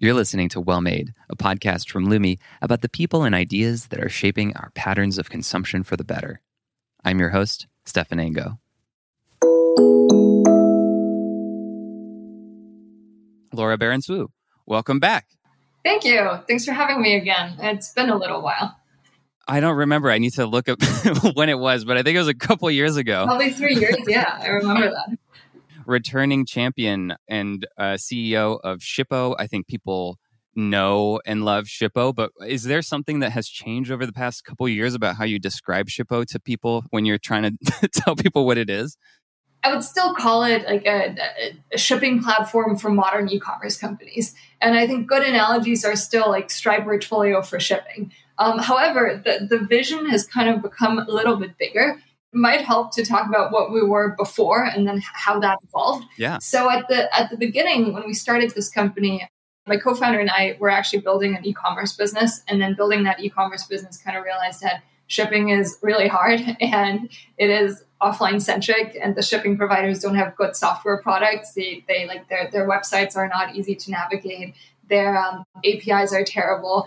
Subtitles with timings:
[0.00, 3.98] You're listening to Well Made, a podcast from Lumi about the people and ideas that
[3.98, 6.40] are shaping our patterns of consumption for the better.
[7.04, 8.60] I'm your host, Stephan Ango.
[13.52, 14.30] Laura Behrens Wu,
[14.66, 15.26] welcome back.
[15.84, 16.30] Thank you.
[16.46, 17.56] Thanks for having me again.
[17.58, 18.76] It's been a little while.
[19.48, 20.12] I don't remember.
[20.12, 20.78] I need to look up
[21.34, 23.24] when it was, but I think it was a couple years ago.
[23.24, 23.96] Probably three years.
[24.06, 25.18] Yeah, I remember that
[25.88, 29.34] returning champion and uh, CEO of Shippo.
[29.38, 30.18] I think people
[30.54, 34.68] know and love Shippo, but is there something that has changed over the past couple
[34.68, 38.58] years about how you describe Shippo to people when you're trying to tell people what
[38.58, 38.96] it is?
[39.64, 41.16] I would still call it like a,
[41.72, 46.48] a, shipping platform for modern e-commerce companies, and I think good analogies are still like
[46.50, 48.12] Stripe or Twilio for shipping.
[48.38, 52.00] Um, however, the, the vision has kind of become a little bit bigger,
[52.32, 56.06] might help to talk about what we were before and then how that evolved.
[56.16, 56.38] Yeah.
[56.38, 59.28] So at the at the beginning when we started this company,
[59.66, 63.64] my co-founder and I were actually building an e-commerce business and then building that e-commerce
[63.64, 67.08] business kind of realized that shipping is really hard and
[67.38, 71.54] it is offline centric and the shipping providers don't have good software products.
[71.54, 74.54] They they like their their websites are not easy to navigate.
[74.88, 76.86] Their um, APIs are terrible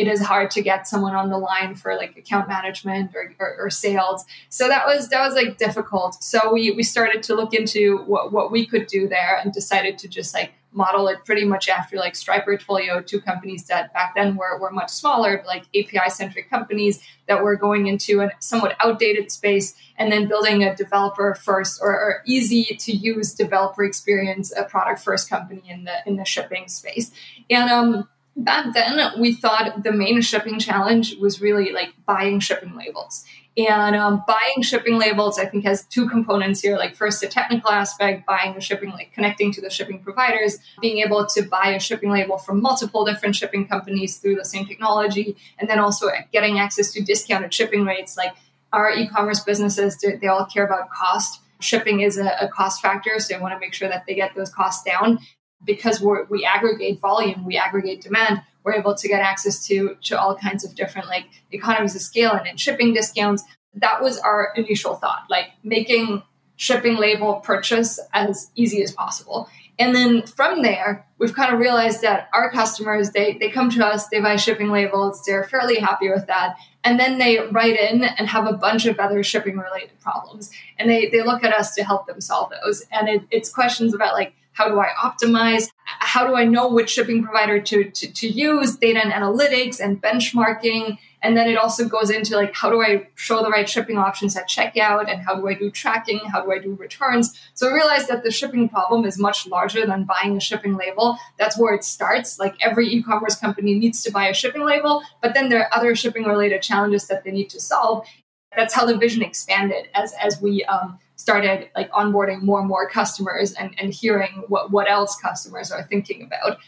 [0.00, 3.56] it is hard to get someone on the line for like account management or, or,
[3.58, 4.24] or, sales.
[4.48, 6.24] So that was that was like difficult.
[6.24, 9.98] So we we started to look into what, what we could do there and decided
[9.98, 13.92] to just like model it pretty much after like Stripe or Twilio, two companies that
[13.92, 18.30] back then were, were much smaller, like API centric companies that were going into a
[18.38, 23.84] somewhat outdated space and then building a developer first or, or easy to use developer
[23.84, 27.10] experience, a product first company in the in the shipping space.
[27.50, 32.76] And um back then we thought the main shipping challenge was really like buying shipping
[32.76, 33.24] labels.
[33.56, 36.76] And um, buying shipping labels i think has two components here.
[36.76, 40.98] Like first the technical aspect buying the shipping like connecting to the shipping providers being
[40.98, 45.36] able to buy a shipping label from multiple different shipping companies through the same technology
[45.58, 48.16] and then also getting access to discounted shipping rates.
[48.16, 48.34] Like
[48.72, 51.40] our e-commerce businesses they all care about cost.
[51.60, 54.34] Shipping is a, a cost factor so they want to make sure that they get
[54.34, 55.18] those costs down
[55.64, 60.36] because we aggregate volume, we aggregate demand, we're able to get access to, to all
[60.36, 63.42] kinds of different like economies of scale and, and shipping discounts.
[63.74, 66.22] That was our initial thought, like making
[66.56, 69.48] shipping label purchase as easy as possible.
[69.78, 73.86] And then from there, we've kind of realized that our customers, they, they come to
[73.86, 76.56] us, they buy shipping labels, they're fairly happy with that.
[76.84, 80.50] And then they write in and have a bunch of other shipping related problems.
[80.78, 82.84] And they, they look at us to help them solve those.
[82.92, 85.70] And it, it's questions about like, how do I optimize?
[85.84, 88.76] How do I know which shipping provider to, to, to use?
[88.76, 90.98] Data and analytics and benchmarking.
[91.22, 94.36] And then it also goes into like, how do I show the right shipping options
[94.36, 95.10] at checkout?
[95.10, 96.20] And how do I do tracking?
[96.30, 97.40] How do I do returns?
[97.54, 101.16] So I realized that the shipping problem is much larger than buying a shipping label.
[101.38, 102.38] That's where it starts.
[102.38, 105.74] Like every e commerce company needs to buy a shipping label, but then there are
[105.74, 108.06] other shipping related challenges that they need to solve.
[108.54, 112.88] That's how the vision expanded as, as we um, started like onboarding more and more
[112.88, 116.58] customers and, and hearing what, what else customers are thinking about.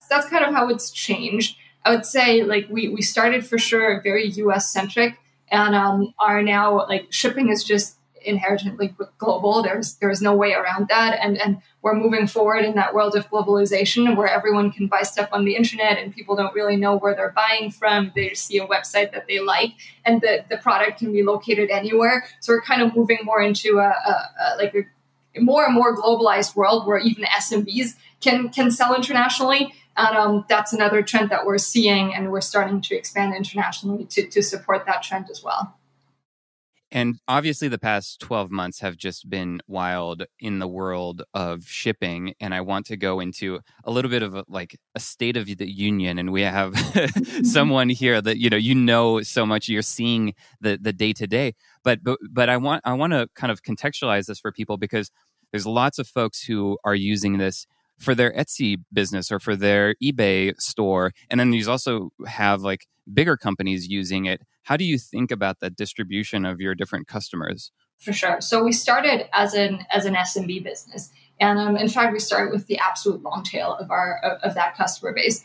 [0.00, 1.56] So that's kind of how it's changed.
[1.86, 6.42] I would say like we, we started for sure very US centric and um, are
[6.42, 9.62] now like shipping is just inherently global.
[9.62, 13.28] There's there's no way around that, and and we're moving forward in that world of
[13.30, 17.14] globalization where everyone can buy stuff on the internet and people don't really know where
[17.14, 18.12] they're buying from.
[18.14, 19.72] They see a website that they like,
[20.04, 22.24] and the the product can be located anywhere.
[22.40, 25.96] So we're kind of moving more into a, a, a like a more and more
[25.96, 29.74] globalized world where even SMBs can can sell internationally.
[29.96, 34.26] And um, that's another trend that we're seeing, and we're starting to expand internationally to,
[34.28, 35.76] to support that trend as well.
[36.94, 42.34] And obviously, the past 12 months have just been wild in the world of shipping.
[42.38, 45.46] And I want to go into a little bit of a, like a state of
[45.46, 46.20] the union.
[46.20, 47.42] And we have mm-hmm.
[47.42, 51.26] someone here that, you know, you know so much, you're seeing the, the day to
[51.26, 51.54] day.
[51.82, 55.10] But, but, but I want, I want to kind of contextualize this for people because
[55.50, 57.66] there's lots of folks who are using this
[57.98, 61.12] for their Etsy business or for their eBay store.
[61.28, 64.42] And then you also have like bigger companies using it.
[64.64, 67.70] How do you think about the distribution of your different customers?
[67.98, 68.40] For sure.
[68.40, 72.52] So we started as an as an SMB business, and um, in fact, we started
[72.52, 75.44] with the absolute long tail of our of, of that customer base.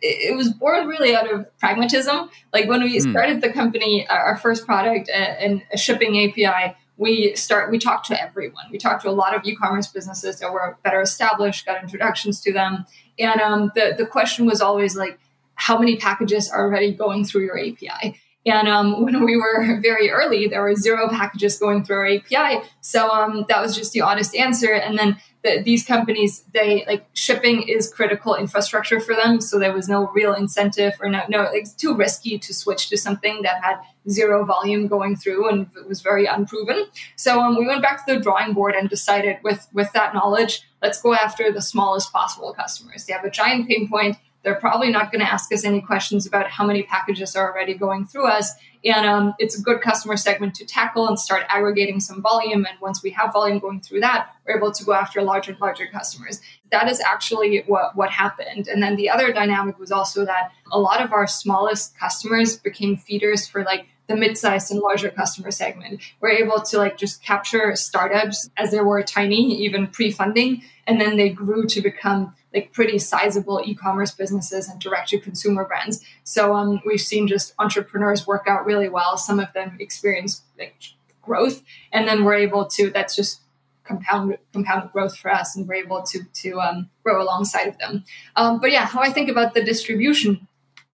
[0.00, 2.28] It, it, was born really out of pragmatism.
[2.52, 3.10] Like when we mm.
[3.10, 8.22] started the company, our first product, and a shipping API we start we talked to
[8.22, 12.40] everyone we talked to a lot of e-commerce businesses that were better established got introductions
[12.40, 12.86] to them
[13.18, 15.18] and um, the, the question was always like
[15.56, 18.16] how many packages are already going through your api
[18.46, 22.62] And um, when we were very early, there were zero packages going through our API.
[22.80, 24.72] So um, that was just the honest answer.
[24.72, 29.40] And then the, these companies, they like shipping is critical infrastructure for them.
[29.40, 32.96] So there was no real incentive or no, no, it's too risky to switch to
[32.96, 33.76] something that had
[34.08, 36.86] zero volume going through and it was very unproven.
[37.16, 40.62] So um, we went back to the drawing board and decided with, with that knowledge,
[40.82, 43.04] let's go after the smallest possible customers.
[43.04, 46.26] They have a giant pain point they're probably not going to ask us any questions
[46.26, 48.52] about how many packages are already going through us.
[48.84, 52.66] And um, it's a good customer segment to tackle and start aggregating some volume.
[52.66, 55.60] And once we have volume going through that, we're able to go after larger and
[55.60, 56.40] larger customers.
[56.70, 58.68] That is actually what, what happened.
[58.68, 62.98] And then the other dynamic was also that a lot of our smallest customers became
[62.98, 66.02] feeders for like the mid-sized and larger customer segment.
[66.20, 71.16] We're able to like just capture startups as they were tiny, even pre-funding, and then
[71.16, 76.04] they grew to become like pretty sizable e-commerce businesses and direct-to-consumer brands.
[76.22, 79.16] So um, we've seen just entrepreneurs work out really well.
[79.16, 80.76] Some of them experience like
[81.20, 81.62] growth,
[81.92, 82.90] and then we're able to.
[82.90, 83.40] That's just
[83.82, 88.04] compound compound growth for us, and we're able to to um, grow alongside of them.
[88.36, 90.46] Um, but yeah, how I think about the distribution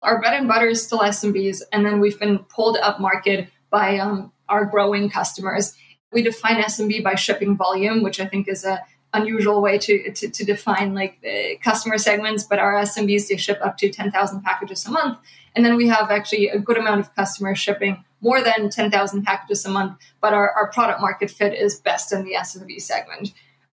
[0.06, 3.98] our bread and butter is still SMBs, and then we've been pulled up market by
[3.98, 5.76] um, our growing customers.
[6.12, 8.82] We define SMB by shipping volume, which I think is a
[9.16, 13.60] unusual way to, to, to define like the customer segments, but our SMBs they ship
[13.64, 15.18] up to 10,000 packages a month.
[15.56, 19.66] And then we have actually a good amount of customers shipping more than 10,000 packages
[19.66, 23.34] a month, but our, our product market fit is best in the SMB segment.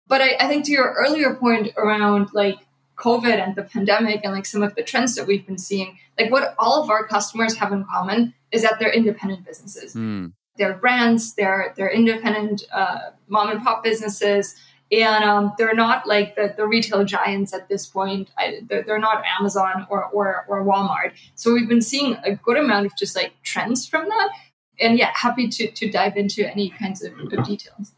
[0.08, 2.58] But I, I think to your earlier point around like
[2.98, 6.32] COVID and the pandemic and like some of the trends that we've been seeing, like
[6.32, 9.94] what all of our customers have in common is that they're independent businesses.
[9.96, 10.34] Mm.
[10.58, 14.56] They're brands, they're they're independent uh, mom and pop businesses,
[14.92, 18.30] and um, they're not like the, the retail giants at this point.
[18.38, 21.14] I, they're, they're, not Amazon or, or or Walmart.
[21.36, 24.30] So we've been seeing a good amount of just like trends from that.
[24.80, 27.94] And yeah, happy to to dive into any kinds of, of details.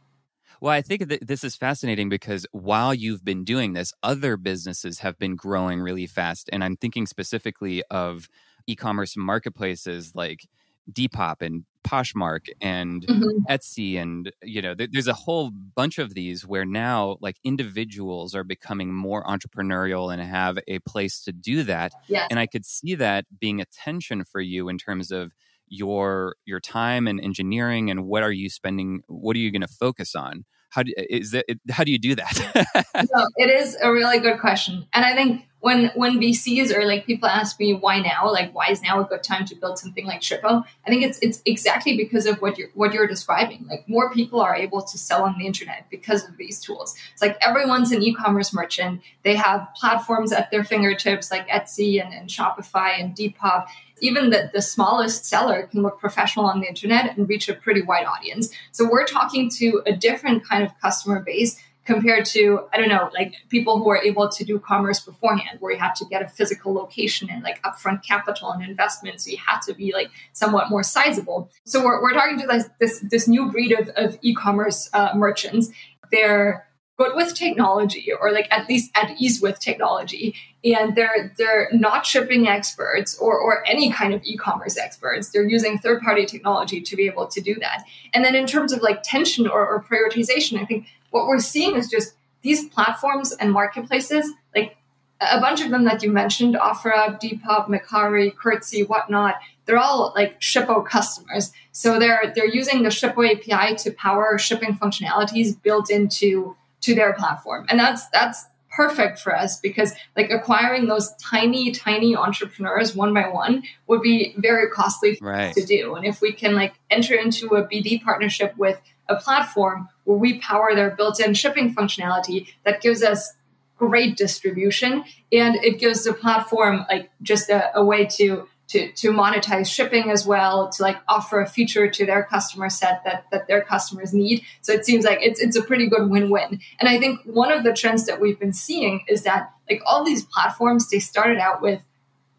[0.60, 5.00] Well, I think that this is fascinating because while you've been doing this, other businesses
[5.00, 6.52] have been growing really fast.
[6.54, 8.30] And I'm thinking specifically of
[8.68, 10.48] e commerce marketplaces like
[10.92, 13.52] Depop and Poshmark and mm-hmm.
[13.52, 18.44] Etsy and you know there's a whole bunch of these where now like individuals are
[18.44, 22.28] becoming more entrepreneurial and have a place to do that yes.
[22.30, 25.32] and I could see that being a tension for you in terms of
[25.68, 29.68] your your time and engineering and what are you spending what are you going to
[29.68, 33.92] focus on how do is that how do you do that no, it is a
[33.92, 38.00] really good question and i think when when VCs or like people ask me why
[38.00, 40.64] now, like why is now a good time to build something like Shippo?
[40.86, 43.66] I think it's it's exactly because of what you're what you're describing.
[43.70, 46.96] Like more people are able to sell on the internet because of these tools.
[47.14, 49.02] It's like everyone's an e-commerce merchant.
[49.24, 53.68] They have platforms at their fingertips like Etsy and, and Shopify and Depop.
[54.04, 57.84] Even the, the smallest seller can look professional on the internet and reach a pretty
[57.84, 58.52] wide audience.
[58.72, 63.10] So we're talking to a different kind of customer base compared to i don't know
[63.14, 66.28] like people who are able to do commerce beforehand where you have to get a
[66.28, 70.70] physical location and like upfront capital and investment so you have to be like somewhat
[70.70, 71.50] more sizable.
[71.66, 75.70] So we're, we're talking to this, this, this new breed of, of e-commerce uh, merchants.
[76.12, 76.68] They're
[76.98, 82.06] good with technology or like at least at ease with technology and they're they're not
[82.06, 85.30] shipping experts or or any kind of e-commerce experts.
[85.30, 87.84] They're using third party technology to be able to do that.
[88.14, 91.76] And then in terms of like tension or, or prioritization i think what we're seeing
[91.76, 94.78] is just these platforms and marketplaces, like
[95.22, 100.40] a bunch of them that you mentioned, OfferUp, Depop, Mercari, Curtsy, whatnot, they're all like
[100.42, 101.52] Shippo customers.
[101.72, 107.14] So they're they're using the Shippo API to power shipping functionalities built into to their
[107.14, 107.68] platform.
[107.70, 113.28] And that's that's perfect for us because like acquiring those tiny tiny entrepreneurs one by
[113.28, 115.54] one would be very costly right.
[115.54, 119.90] to do and if we can like enter into a bd partnership with a platform
[120.12, 123.34] where we power their built-in shipping functionality that gives us
[123.78, 129.12] great distribution and it gives the platform like just a, a way to to, to
[129.12, 133.46] monetize shipping as well, to like offer a feature to their customer set that, that
[133.48, 134.44] their customers need.
[134.62, 136.62] So it seems like it's, it's a pretty good win-win.
[136.80, 140.06] And I think one of the trends that we've been seeing is that like all
[140.06, 141.82] these platforms, they started out with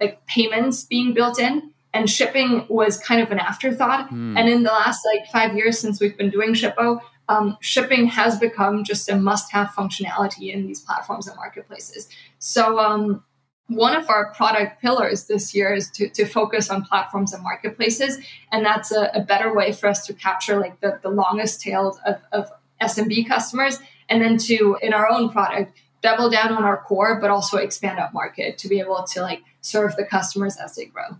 [0.00, 4.08] like payments being built in and shipping was kind of an afterthought.
[4.08, 4.38] Mm.
[4.38, 7.00] And in the last like five years since we've been doing Shippo,
[7.32, 12.08] um, shipping has become just a must-have functionality in these platforms and marketplaces.
[12.38, 13.24] So um,
[13.68, 18.18] one of our product pillars this year is to, to focus on platforms and marketplaces,
[18.50, 21.98] and that's a, a better way for us to capture like the, the longest tail
[22.06, 22.50] of, of
[22.82, 25.72] SMB customers, and then to in our own product
[26.02, 29.42] double down on our core, but also expand up market to be able to like
[29.60, 31.16] serve the customers as they grow.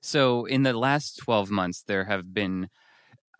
[0.00, 2.70] So in the last 12 months, there have been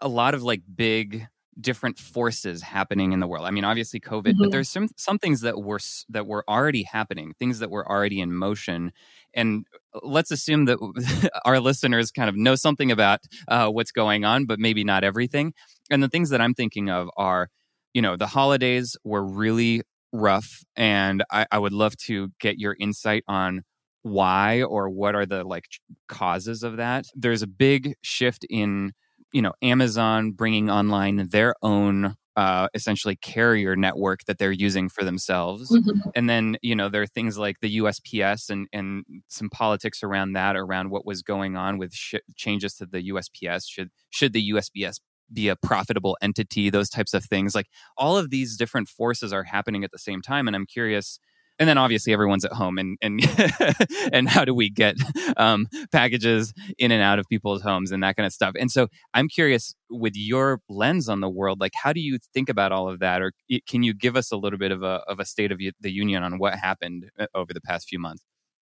[0.00, 1.26] a lot of like big
[1.60, 3.46] different forces happening in the world.
[3.46, 4.42] I mean, obviously COVID, mm-hmm.
[4.42, 8.20] but there's some some things that were that were already happening, things that were already
[8.20, 8.92] in motion.
[9.34, 14.24] And uh, let's assume that our listeners kind of know something about uh, what's going
[14.24, 15.54] on, but maybe not everything.
[15.90, 17.48] And the things that I'm thinking of are,
[17.94, 19.82] you know, the holidays were really
[20.12, 23.62] rough, and I, I would love to get your insight on
[24.02, 25.64] why or what are the like
[26.06, 27.06] causes of that.
[27.14, 28.92] There's a big shift in
[29.36, 35.04] you know Amazon bringing online their own uh, essentially carrier network that they're using for
[35.04, 35.70] themselves.
[35.70, 36.10] Mm-hmm.
[36.14, 40.34] And then, you know, there are things like the USPS and, and some politics around
[40.34, 43.64] that, around what was going on with sh- changes to the USPS.
[43.66, 45.00] Should, should the USPS
[45.32, 46.68] be a profitable entity?
[46.68, 47.54] Those types of things.
[47.54, 50.46] Like all of these different forces are happening at the same time.
[50.46, 51.18] And I'm curious,
[51.58, 53.20] and then obviously everyone's at home and and
[54.12, 54.96] and how do we get
[55.36, 58.54] um, packages in and out of people's homes and that kind of stuff.
[58.58, 62.48] And so i'm curious with your lens on the world like how do you think
[62.48, 63.22] about all of that?
[63.22, 63.32] Or
[63.68, 66.22] can you give us a little bit of a, of a state of the union
[66.22, 68.22] on what happened uh, over the past few months?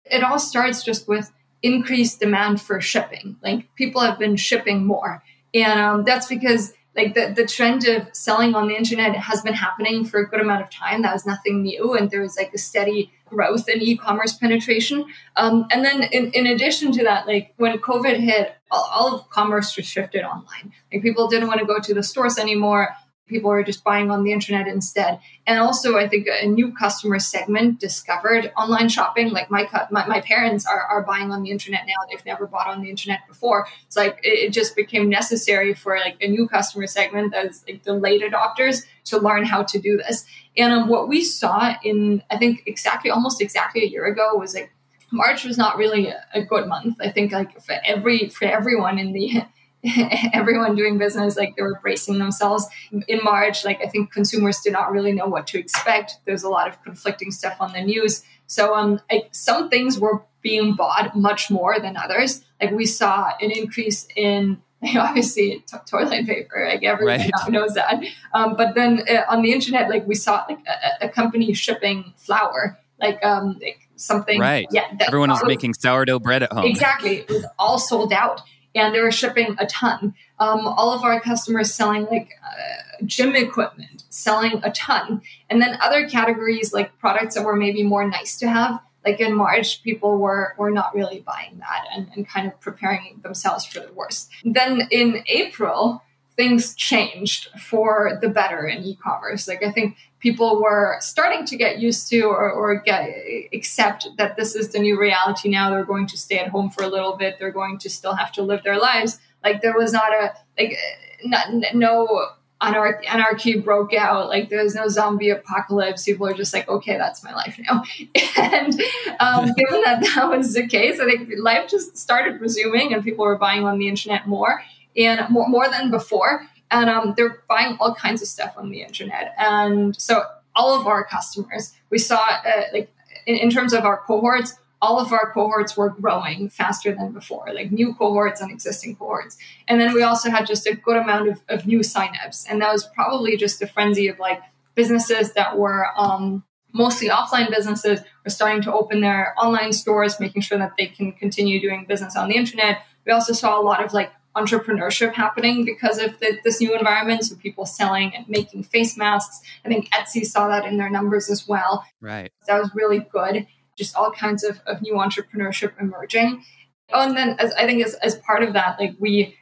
[0.05, 1.31] It all starts just with
[1.63, 3.37] increased demand for shipping.
[3.43, 5.23] Like people have been shipping more.
[5.55, 9.55] And um, that's because like the, the trend of selling on the internet has been
[9.55, 11.03] happening for a good amount of time.
[11.03, 11.95] That was nothing new.
[11.95, 15.07] And there was like a steady growth in e-commerce penetration.
[15.37, 19.31] Um, and then in, in addition to that, like when COVID hit, all, all of
[19.31, 20.73] commerce just shifted online.
[20.93, 22.95] Like people didn't want to go to the stores anymore
[23.31, 25.21] people are just buying on the internet instead.
[25.47, 29.31] And also, I think a new customer segment discovered online shopping.
[29.31, 32.67] Like my my, my parents are, are buying on the internet now; they've never bought
[32.67, 33.67] on the internet before.
[33.87, 37.85] It's like it, it just became necessary for like a new customer segment as like
[37.85, 40.27] the late adopters to learn how to do this.
[40.57, 44.55] And um, what we saw in I think exactly almost exactly a year ago was
[44.55, 44.73] like
[45.13, 46.97] March was not really a, a good month.
[47.01, 49.43] I think like for every for everyone in the
[50.33, 52.67] everyone doing business like they were bracing themselves.
[53.09, 56.19] In march like i think consumers did not really know what to expect.
[56.27, 58.23] There's a lot of conflicting stuff on the news.
[58.47, 62.43] So um like some things were being bought much more than others.
[62.61, 64.61] Like we saw an increase in
[64.97, 67.33] obviously t- toilet paper like everyone right.
[67.49, 68.03] knows that.
[68.35, 72.13] Um, but then uh, on the internet like we saw like a, a company shipping
[72.17, 74.67] flour like um like something right.
[74.71, 76.65] yeah everyone was making sourdough bread at home.
[76.65, 77.19] Exactly.
[77.19, 78.43] It was all sold out
[78.75, 80.15] and they were shipping a ton.
[80.39, 85.79] Um, all of our customers selling like uh, gym equipment, selling a ton, and then
[85.81, 88.81] other categories like products that were maybe more nice to have.
[89.05, 93.21] Like in March, people were were not really buying that and, and kind of preparing
[93.23, 94.31] themselves for the worst.
[94.45, 96.03] Then in April,
[96.41, 99.47] things changed for the better in e-commerce.
[99.47, 103.11] Like I think people were starting to get used to or, or get
[103.53, 105.69] accept that this is the new reality now.
[105.69, 107.37] They're going to stay at home for a little bit.
[107.39, 109.21] They're going to still have to live their lives.
[109.45, 110.79] Like there was not a like
[111.25, 112.29] not, no
[112.63, 114.31] anarchy, anarchy broke out.
[114.31, 116.05] Like there's no zombie apocalypse.
[116.05, 117.85] People are just like, okay, that's my life now.
[118.39, 118.81] and
[119.21, 123.27] um, given that that was the case, I think life just started resuming, and people
[123.27, 124.63] were buying on the internet more
[124.97, 128.83] and more, more than before and um, they're buying all kinds of stuff on the
[128.83, 129.35] internet.
[129.39, 130.23] And so
[130.55, 132.93] all of our customers, we saw uh, like
[133.27, 137.47] in, in, terms of our cohorts, all of our cohorts were growing faster than before,
[137.53, 139.37] like new cohorts and existing cohorts.
[139.69, 142.73] And then we also had just a good amount of, of new signups, and that
[142.73, 144.41] was probably just a frenzy of like
[144.75, 150.43] businesses that were um, mostly offline businesses were starting to open their online stores, making
[150.43, 152.83] sure that they can continue doing business on the internet.
[153.05, 157.25] We also saw a lot of like entrepreneurship happening because of the, this new environment.
[157.25, 159.41] So people selling and making face masks.
[159.65, 161.85] I think Etsy saw that in their numbers as well.
[162.01, 162.33] Right.
[162.47, 163.47] That was really good.
[163.77, 166.45] Just all kinds of, of new entrepreneurship emerging.
[166.93, 169.37] Oh, and then as, I think as, as part of that, like we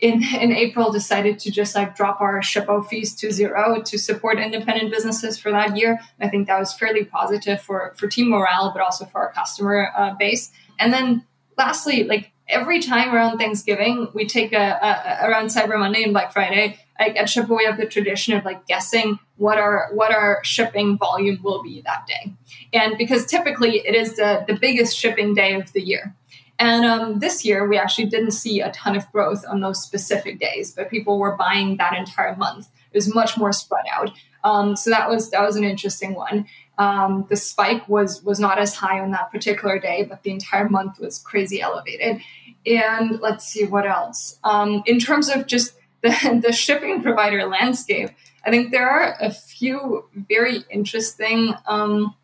[0.00, 4.38] in in April decided to just like drop our shippo fees to zero to support
[4.38, 6.00] independent businesses for that year.
[6.20, 9.90] I think that was fairly positive for for team morale, but also for our customer
[9.96, 10.52] uh, base.
[10.78, 11.26] And then
[11.58, 16.32] lastly, like every time around Thanksgiving, we take a, a, around Cyber Monday and Black
[16.32, 16.78] Friday.
[16.98, 20.98] Like at Shippo, we have the tradition of like guessing what our what our shipping
[20.98, 22.34] volume will be that day,
[22.74, 26.14] and because typically it is the the biggest shipping day of the year.
[26.58, 30.38] And um, this year, we actually didn't see a ton of growth on those specific
[30.38, 32.68] days, but people were buying that entire month.
[32.92, 34.10] It was much more spread out.
[34.44, 36.46] Um, so that was that was an interesting one.
[36.78, 40.68] Um, the spike was was not as high on that particular day, but the entire
[40.68, 42.20] month was crazy elevated.
[42.66, 44.38] And let's see what else.
[44.44, 48.10] Um, in terms of just the, the shipping provider landscape,
[48.44, 52.14] I think there are a few very interesting um,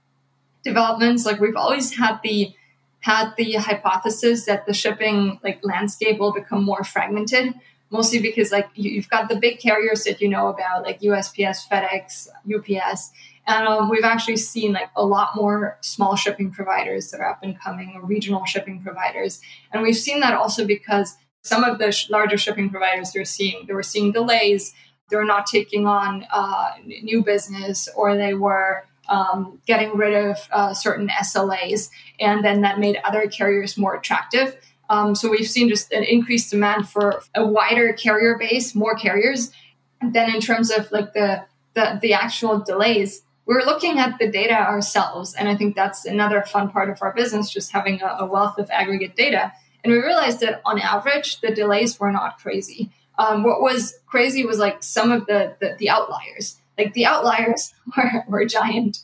[0.64, 1.26] developments.
[1.26, 2.55] Like we've always had the
[3.00, 7.55] had the hypothesis that the shipping like landscape will become more fragmented
[7.90, 11.69] mostly because like you, have got the big carriers that you know about like usps
[11.69, 13.12] fedex ups
[13.47, 17.41] and um, we've actually seen like a lot more small shipping providers that are up
[17.43, 19.41] and coming or regional shipping providers
[19.73, 23.67] and we've seen that also because some of the sh- larger shipping providers they're seeing
[23.67, 24.75] they were seeing delays
[25.11, 30.49] they were not taking on uh, new business or they were um, getting rid of
[30.50, 34.57] uh, certain SLAs, and then that made other carriers more attractive.
[34.88, 39.50] Um, so we've seen just an increased demand for a wider carrier base, more carriers.
[40.00, 44.31] And then in terms of like the, the the actual delays, we're looking at the
[44.31, 48.17] data ourselves, and I think that's another fun part of our business, just having a,
[48.21, 49.53] a wealth of aggregate data.
[49.85, 52.91] And we realized that on average, the delays were not crazy.
[53.19, 56.59] Um, what was crazy was like some of the, the, the outliers.
[56.76, 58.99] Like the outliers were, were giant.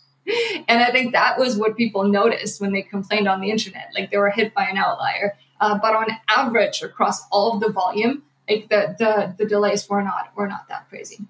[0.68, 3.90] And I think that was what people noticed when they complained on the internet.
[3.94, 5.36] Like they were hit by an outlier.
[5.60, 10.02] Uh, but on average, across all of the volume, like the, the, the delays were
[10.02, 11.24] not were not that crazy.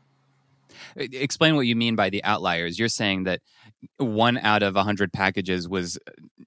[0.96, 2.78] Explain what you mean by the outliers.
[2.78, 3.40] You're saying that
[3.98, 5.98] one out of 100 packages was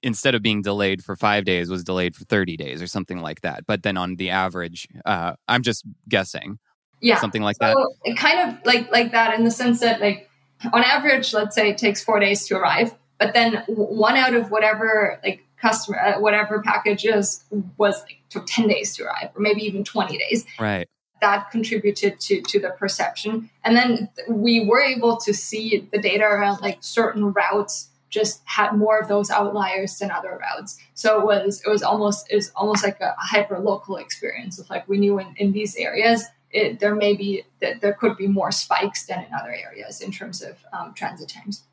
[0.01, 3.41] instead of being delayed for five days was delayed for 30 days or something like
[3.41, 3.65] that.
[3.65, 6.59] But then on the average uh, i'm just guessing.
[7.01, 7.19] Yeah.
[7.19, 8.11] Something like so that?
[8.11, 10.29] it kind of like like that in the sense that like
[10.71, 14.49] on average let's say it takes four days to arrive but then one out of
[14.49, 17.43] whatever like customer uh, whatever packages
[17.77, 20.45] was like took 10 days to arrive or maybe even 20 days.
[20.59, 20.87] Right
[21.25, 23.49] that contributed to to the perception.
[23.63, 28.73] And then we were able to see the data around like certain routes just had
[28.73, 30.77] more of those outliers than other routes.
[30.93, 34.69] So it was it was almost it was almost like a hyper local experience of
[34.69, 38.27] like we knew in, in these areas it, there may be that there could be
[38.27, 41.63] more spikes than in other areas in terms of um, transit times.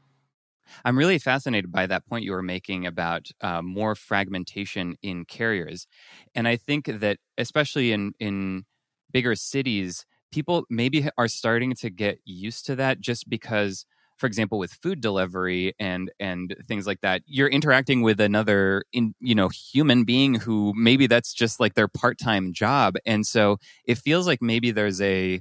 [0.84, 5.86] I'm really fascinated by that point you were making about uh, more fragmentation in carriers,
[6.34, 8.64] and I think that especially in in
[9.12, 13.84] bigger cities, people maybe are starting to get used to that just because
[14.16, 19.14] for example with food delivery and and things like that you're interacting with another in
[19.20, 23.98] you know human being who maybe that's just like their part-time job and so it
[23.98, 25.40] feels like maybe there's a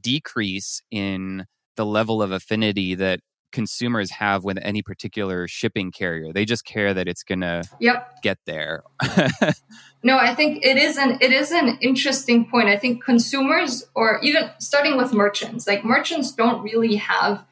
[0.00, 3.20] decrease in the level of affinity that
[3.54, 6.32] consumers have with any particular shipping carrier.
[6.32, 8.20] They just care that it's going to yep.
[8.20, 8.82] get there.
[10.02, 12.68] no, I think it is an it is an interesting point.
[12.68, 17.44] I think consumers or even starting with merchants, like merchants don't really have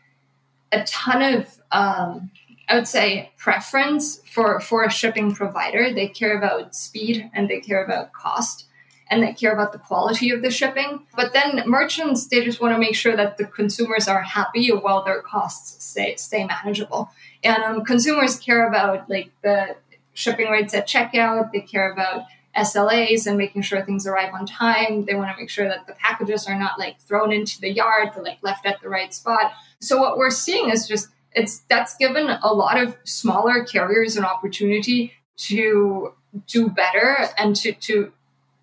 [0.73, 2.31] a ton of um,
[2.69, 5.95] I would say preference for for a shipping provider.
[5.95, 8.67] They care about speed and they care about cost
[9.13, 11.07] and they care about the quality of the shipping.
[11.15, 15.05] But then merchants, they just want to make sure that the consumers are happy while
[15.05, 17.11] their costs stay, stay manageable.
[17.45, 19.77] And um, consumers care about like the
[20.15, 21.53] shipping rates at checkout.
[21.53, 22.25] They care about
[22.57, 25.05] SLAs and making sure things arrive on time.
[25.05, 28.13] They want to make sure that the packages are not like thrown into the yard,
[28.17, 29.53] like left at the right spot.
[29.79, 34.25] So what we're seeing is just it's that's given a lot of smaller carriers an
[34.25, 36.15] opportunity to
[36.47, 38.13] do better and to to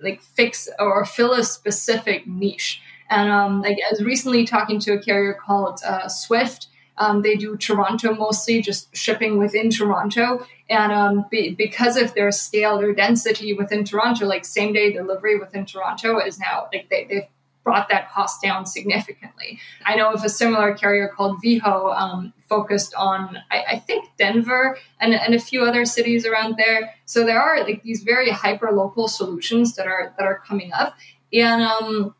[0.01, 2.81] like fix or fill a specific niche.
[3.09, 6.67] And um, like I was recently talking to a carrier called uh, Swyft.
[6.97, 10.45] Um, they do Toronto mostly, just shipping within Toronto.
[10.69, 15.39] And um, be, because of their scale, their density within Toronto, like same day delivery
[15.39, 17.27] within Toronto is now like they, they've
[17.69, 19.59] brought that cost down significantly.
[19.85, 24.75] I know of a similar carrier called Veho, um, focused on, I, I, think, Denver
[24.99, 26.95] and, and a few other cities around there.
[27.05, 30.95] So there are like these very hyper local solutions that are that are coming up.
[31.31, 32.15] And um,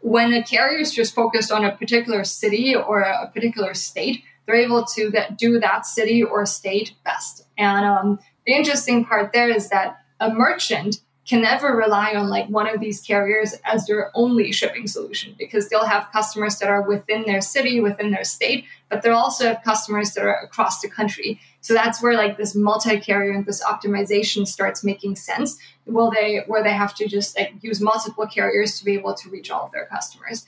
[0.00, 4.56] when a carrier is just focused on a particular city or a particular state, they're
[4.56, 7.46] able to do that city or state best.
[7.56, 12.46] And um, the interesting part there is that a merchant can never rely on like
[12.48, 16.82] one of these carriers as their only shipping solution because they'll have customers that are
[16.82, 20.88] within their city, within their state, but they'll also have customers that are across the
[20.88, 21.38] country.
[21.60, 25.58] So that's where like this multi-carrier and this optimization starts making sense.
[25.84, 29.28] Will they where they have to just like use multiple carriers to be able to
[29.28, 30.46] reach all of their customers.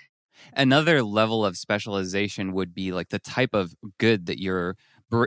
[0.55, 4.77] Another level of specialization would be like the type of good that you're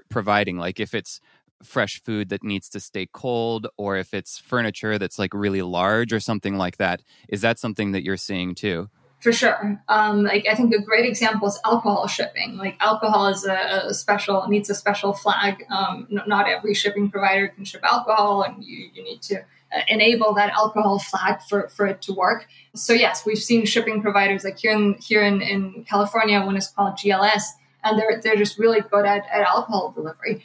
[0.09, 0.57] providing.
[0.57, 1.19] Like if it's
[1.63, 6.13] fresh food that needs to stay cold or if it's furniture that's like really large
[6.13, 8.89] or something like that is that something that you're seeing too?
[9.21, 9.81] For sure.
[9.87, 12.57] Um, like i think a great example is alcohol shipping.
[12.57, 15.65] Like alcohol is a, a special needs a special flag.
[15.69, 20.33] Um, not every shipping provider can ship alcohol and you, you need to uh, enable
[20.35, 22.47] that alcohol flag for, for it to work.
[22.75, 26.67] So yes we've seen shipping providers like here in here in, in california one is
[26.67, 27.43] called gls
[27.85, 30.43] and they're, they're just really good at, at alcohol delivery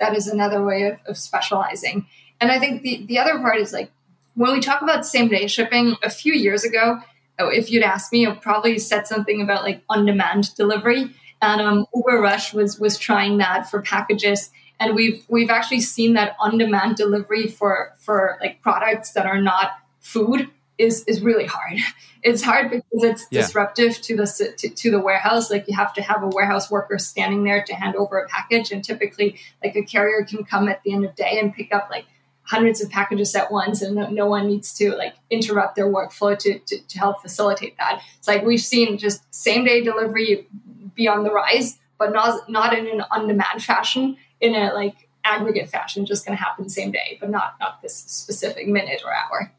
[0.00, 2.06] that is another way of, of specializing.
[2.40, 3.90] And I think the, the other part is like
[4.34, 7.00] when we talk about same day shipping, a few years ago,
[7.38, 11.14] oh, if you'd asked me, I probably said something about like on demand delivery.
[11.42, 16.12] And um, Uber Rush was was trying that for packages, and we've we've actually seen
[16.14, 21.46] that on demand delivery for for like products that are not food is is really
[21.46, 21.78] hard.
[22.22, 23.40] It's hard because it's yeah.
[23.40, 25.50] disruptive to the to, to, the warehouse.
[25.50, 28.72] Like you have to have a warehouse worker standing there to hand over a package,
[28.72, 31.88] and typically, like a carrier can come at the end of day and pick up
[31.90, 32.04] like
[32.42, 36.38] hundreds of packages at once, and no, no one needs to like interrupt their workflow
[36.38, 38.02] to, to to help facilitate that.
[38.18, 40.46] It's like we've seen just same day delivery
[40.94, 45.08] be on the rise, but not not in an on demand fashion, in a like
[45.24, 49.12] aggregate fashion, just going to happen same day, but not not this specific minute or
[49.14, 49.54] hour.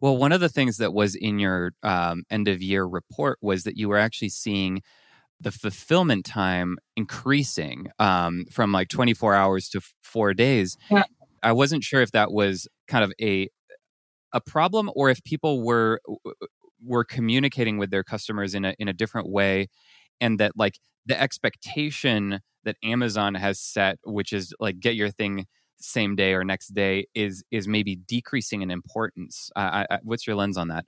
[0.00, 3.64] Well, one of the things that was in your um, end of year report was
[3.64, 4.82] that you were actually seeing
[5.40, 10.76] the fulfillment time increasing um, from like 24 hours to four days.
[10.90, 11.04] Yeah.
[11.42, 13.48] I wasn't sure if that was kind of a
[14.32, 16.00] a problem or if people were
[16.84, 19.68] were communicating with their customers in a in a different way
[20.20, 25.46] and that like the expectation that Amazon has set which is like get your thing
[25.80, 29.50] same day or next day is is maybe decreasing in importance.
[29.56, 30.84] I, I, what's your lens on that?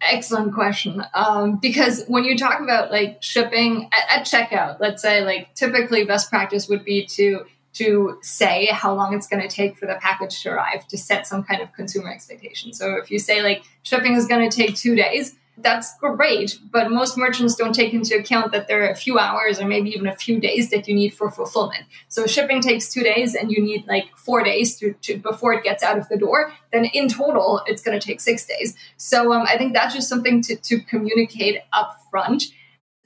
[0.00, 1.02] Excellent question.
[1.14, 6.04] Um, because when you talk about like shipping at, at checkout let's say like typically
[6.04, 9.96] best practice would be to to say how long it's going to take for the
[10.00, 12.72] package to arrive to set some kind of consumer expectation.
[12.72, 16.58] So if you say like shipping is going to take two days that's great.
[16.70, 19.90] But most merchants don't take into account that there are a few hours or maybe
[19.90, 21.84] even a few days that you need for fulfillment.
[22.08, 25.64] So shipping takes two days and you need like four days to, to before it
[25.64, 26.52] gets out of the door.
[26.72, 28.76] Then in total, it's going to take six days.
[28.96, 32.44] So um, I think that's just something to, to communicate up front.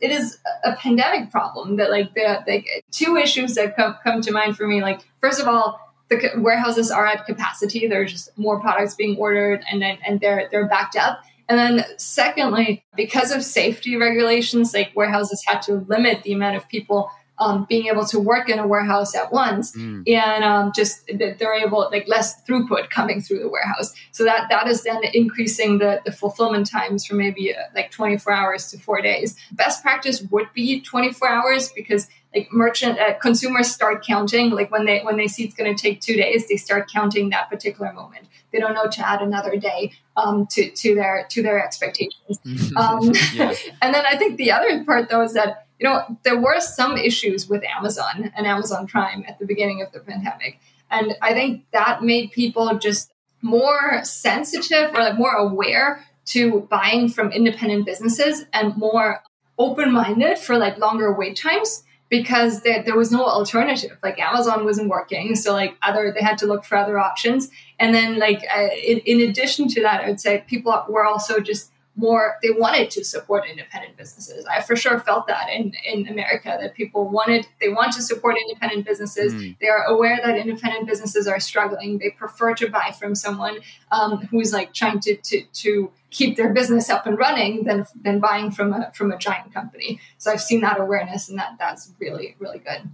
[0.00, 4.32] It is a pandemic problem that like the, the two issues that come, come to
[4.32, 4.82] mind for me.
[4.82, 5.78] Like first of all,
[6.10, 7.86] the warehouses are at capacity.
[7.86, 11.22] There's just more products being ordered and then and they're they're backed up.
[11.50, 16.68] And then, secondly, because of safety regulations, like warehouses had to limit the amount of
[16.68, 17.10] people
[17.40, 20.08] um, being able to work in a warehouse at once, mm.
[20.08, 23.92] and um, just that they're able like less throughput coming through the warehouse.
[24.12, 28.32] So that that is then increasing the the fulfillment times from maybe uh, like 24
[28.32, 29.36] hours to four days.
[29.50, 34.84] Best practice would be 24 hours because like merchant uh, consumers start counting like when
[34.84, 37.92] they when they see it's going to take two days they start counting that particular
[37.92, 38.26] moment.
[38.52, 42.38] They don't know to add another day um, to to their to their expectations.
[42.76, 43.08] Um,
[43.82, 46.96] and then i think the other part though is that you know there were some
[46.96, 50.58] issues with amazon and amazon prime at the beginning of the pandemic.
[50.90, 53.12] And i think that made people just
[53.42, 59.22] more sensitive or like more aware to buying from independent businesses and more
[59.58, 63.96] open-minded for like longer wait times because there, there was no alternative.
[64.02, 67.50] Like Amazon wasn't working, so like other they had to look for other options.
[67.78, 71.40] And then like uh, in, in addition to that, I would say people were also
[71.40, 74.46] just more they wanted to support independent businesses.
[74.46, 78.36] I for sure felt that in, in america that people wanted they want to support
[78.36, 79.34] independent businesses.
[79.34, 79.58] Mm.
[79.60, 81.98] they are aware that independent businesses are struggling.
[81.98, 83.58] They prefer to buy from someone
[83.90, 88.20] um, who's like trying to, to to keep their business up and running than than
[88.20, 90.00] buying from a from a giant company.
[90.18, 92.88] So i've seen that awareness and that that's really really good.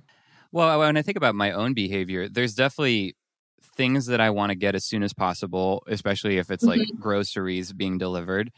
[0.53, 3.15] Well when i think about my own behavior there's definitely
[3.77, 7.01] things that I want to get as soon as possible, especially if it's like mm-hmm.
[7.01, 8.51] groceries being delivered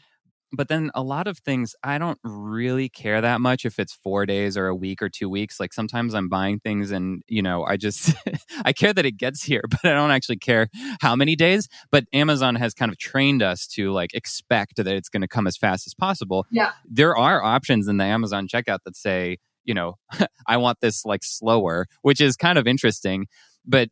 [0.51, 4.25] but then a lot of things i don't really care that much if it's four
[4.25, 7.63] days or a week or two weeks like sometimes i'm buying things and you know
[7.63, 8.13] i just
[8.65, 10.67] i care that it gets here but i don't actually care
[11.01, 15.09] how many days but amazon has kind of trained us to like expect that it's
[15.09, 16.45] going to come as fast as possible.
[16.51, 16.71] Yeah.
[16.85, 19.95] There are options in the amazon checkout that say you know
[20.47, 23.27] i want this like slower which is kind of interesting
[23.65, 23.89] but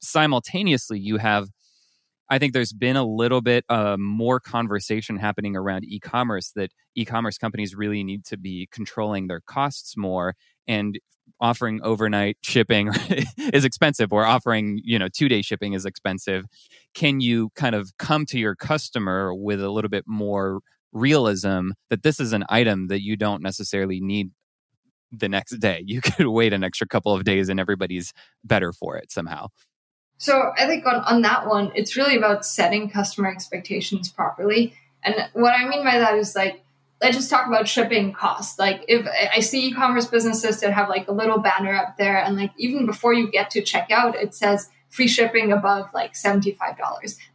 [0.00, 1.48] simultaneously you have
[2.34, 7.38] I think there's been a little bit uh, more conversation happening around e-commerce that e-commerce
[7.38, 10.34] companies really need to be controlling their costs more
[10.66, 10.98] and
[11.40, 12.90] offering overnight shipping
[13.52, 16.46] is expensive or offering you know two day shipping is expensive.
[16.92, 20.58] Can you kind of come to your customer with a little bit more
[20.92, 24.30] realism that this is an item that you don't necessarily need
[25.12, 25.84] the next day?
[25.86, 29.46] You could wait an extra couple of days and everybody's better for it somehow
[30.24, 34.72] so I think on, on that one, it's really about setting customer expectations properly.
[35.02, 36.62] And what I mean by that is like,
[37.02, 38.58] let's just talk about shipping costs.
[38.58, 42.36] Like if I see e-commerce businesses that have like a little banner up there and
[42.36, 46.56] like even before you get to checkout, it says free shipping above like $75.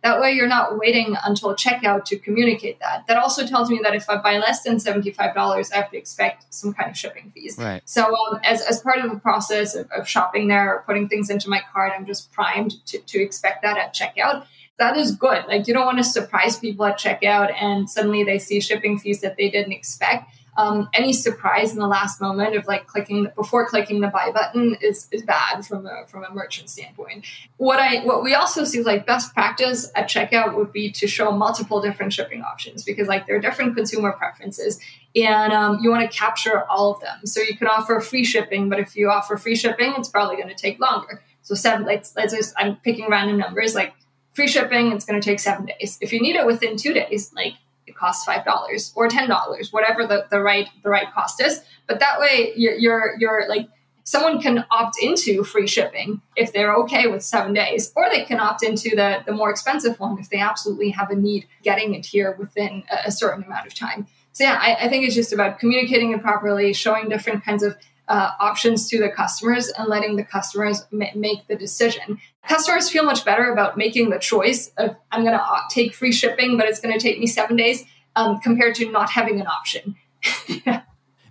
[0.01, 3.05] That way you're not waiting until checkout to communicate that.
[3.07, 6.53] That also tells me that if I buy less than $75, I have to expect
[6.53, 7.57] some kind of shipping fees.
[7.57, 7.81] Right.
[7.83, 11.29] So um, as, as part of the process of, of shopping there or putting things
[11.29, 14.45] into my cart, I'm just primed to, to expect that at checkout
[14.77, 15.43] that is good.
[15.49, 19.19] Like you don't want to surprise people at checkout and suddenly they see shipping fees
[19.19, 23.65] that they didn't expect um, any surprise in the last moment of like clicking before
[23.65, 27.25] clicking the buy button is is bad from a from a merchant standpoint.
[27.55, 31.31] What I what we also see like best practice at checkout would be to show
[31.31, 34.81] multiple different shipping options because like there are different consumer preferences
[35.15, 37.25] and um, you want to capture all of them.
[37.25, 40.49] So you can offer free shipping, but if you offer free shipping, it's probably going
[40.49, 41.23] to take longer.
[41.41, 43.93] So seven, let's let's just I'm picking random numbers like
[44.33, 45.97] free shipping, it's going to take seven days.
[46.01, 47.53] If you need it within two days, like
[47.89, 51.61] it costs five dollars or ten dollars, whatever the, the right the right cost is.
[51.87, 53.67] But that way, you're, you're you're like
[54.03, 58.39] someone can opt into free shipping if they're okay with seven days, or they can
[58.39, 62.05] opt into the the more expensive one if they absolutely have a need getting it
[62.05, 64.07] here within a, certain amount of time.
[64.31, 67.75] So yeah, I, I think it's just about communicating it properly, showing different kinds of
[68.09, 72.19] uh, options to the customers and letting the customers ma- make the decision.
[72.47, 76.57] Customers feel much better about making the choice of I'm going to take free shipping,
[76.57, 79.95] but it's going to take me seven days um, compared to not having an option.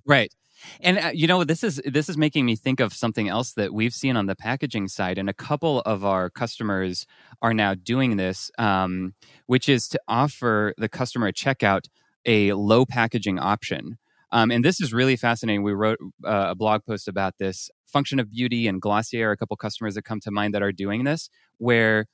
[0.09, 0.33] Right.
[0.81, 3.75] And uh, you know this is this is making me think of something else that
[3.75, 7.05] we've seen on the packaging side, and a couple of our customers
[7.43, 9.15] are now doing this, um,
[9.47, 11.89] which is to offer the customer at checkout
[12.25, 13.99] a low packaging option.
[14.31, 15.63] Um, and this is really fascinating.
[15.63, 17.71] We wrote uh, a blog post about this.
[17.87, 21.05] Function of Beauty and Glossier a couple customers that come to mind that are doing
[21.05, 22.07] this, where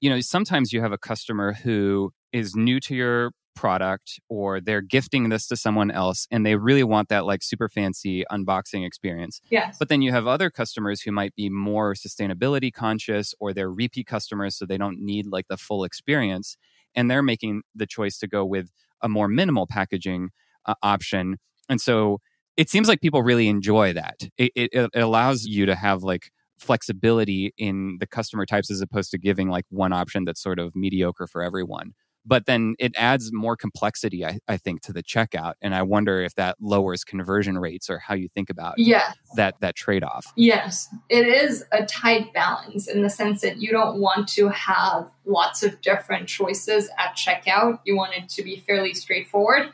[0.00, 4.82] you know sometimes you have a customer who is new to your product or they're
[4.82, 9.40] gifting this to someone else and they really want that like super fancy unboxing experience.
[9.50, 9.76] Yes.
[9.78, 14.06] But then you have other customers who might be more sustainability conscious or they're repeat
[14.06, 16.56] customers so they don't need like the full experience
[16.94, 18.70] and they're making the choice to go with
[19.02, 20.30] a more minimal packaging
[20.66, 21.38] uh, option.
[21.68, 22.20] And so
[22.56, 24.28] it seems like people really enjoy that.
[24.38, 29.10] It, it, it allows you to have like flexibility in the customer types as opposed
[29.10, 31.92] to giving like one option that's sort of mediocre for everyone.
[32.28, 35.52] But then it adds more complexity, I, I think, to the checkout.
[35.62, 39.14] And I wonder if that lowers conversion rates or how you think about yes.
[39.36, 40.26] that that trade off.
[40.34, 40.92] Yes.
[41.08, 45.62] It is a tight balance in the sense that you don't want to have lots
[45.62, 47.78] of different choices at checkout.
[47.84, 49.72] You want it to be fairly straightforward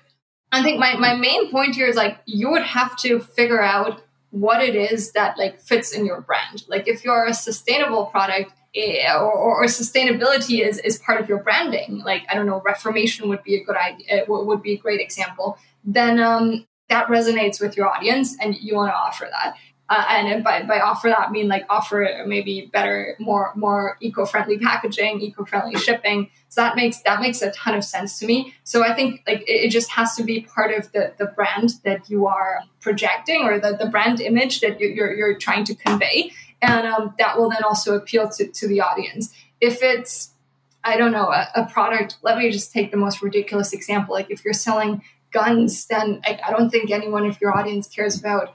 [0.52, 4.02] I think my, my main point here is like you would have to figure out
[4.30, 6.64] what it is that like fits in your brand.
[6.68, 11.42] Like if you're a sustainable product eh, or, or, sustainability is, is part of your
[11.42, 14.78] branding, like I don't know, reformation would be a good idea, eh, would be a
[14.78, 15.58] great example.
[15.84, 19.56] Then um, that resonates with your audience, and you want to offer that.
[19.94, 21.98] Uh, and by, by offer that I mean like offer
[22.35, 22.96] maybe better,
[23.28, 26.18] more more eco-friendly packaging, eco-friendly shipping.
[26.48, 28.37] So that makes that makes a ton of sense to me.
[28.70, 31.68] So I think like it, it just has to be part of the the brand
[31.87, 32.52] that you are
[32.87, 36.16] projecting or the, the brand image that you're, you're, you're trying to convey,
[36.62, 39.24] and um, that will then also appeal to to the audience.
[39.61, 40.14] If it's
[40.90, 44.14] I don't know a, a product, let me just take the most ridiculous example.
[44.18, 45.02] Like if you're selling
[45.33, 48.55] guns, then like, I don't think anyone of your audience cares about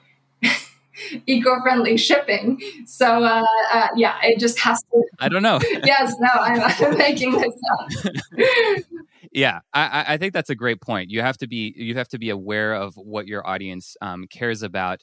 [1.26, 2.60] eco-friendly shipping.
[2.86, 5.04] So uh, uh, yeah, it just has to.
[5.20, 5.60] I don't know.
[5.84, 8.84] yes, no, I'm, I'm making this up.
[9.32, 11.10] yeah, I, I, think that's a great point.
[11.10, 14.62] You have to be you have to be aware of what your audience um, cares
[14.64, 15.02] about.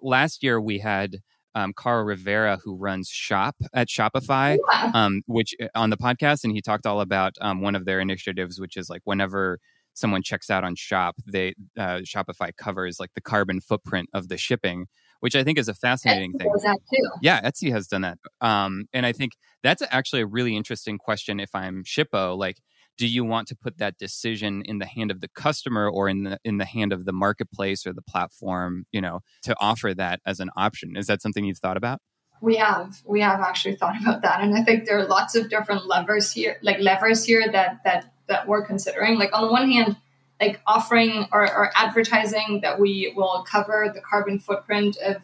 [0.00, 1.18] Last year we had.
[1.56, 4.90] Um, Carl Rivera, who runs Shop at Shopify, yeah.
[4.92, 8.00] um, which uh, on the podcast, and he talked all about um, one of their
[8.00, 9.60] initiatives, which is like whenever
[9.92, 14.36] someone checks out on Shop, they uh, Shopify covers like the carbon footprint of the
[14.36, 14.86] shipping
[15.24, 16.52] which I think is a fascinating Etsy thing.
[16.64, 17.08] That too.
[17.22, 18.18] Yeah, Etsy has done that.
[18.42, 19.32] Um, and I think
[19.62, 21.40] that's actually a really interesting question.
[21.40, 22.58] If I'm Shippo, like,
[22.98, 26.24] do you want to put that decision in the hand of the customer or in
[26.24, 28.84] the in the hand of the marketplace or the platform?
[28.92, 30.94] You know, to offer that as an option.
[30.94, 32.00] Is that something you've thought about?
[32.42, 35.48] We have we have actually thought about that, and I think there are lots of
[35.48, 39.18] different levers here, like levers here that that that we're considering.
[39.18, 39.96] Like on the one hand
[40.40, 45.16] like offering or, or advertising that we will cover the carbon footprint of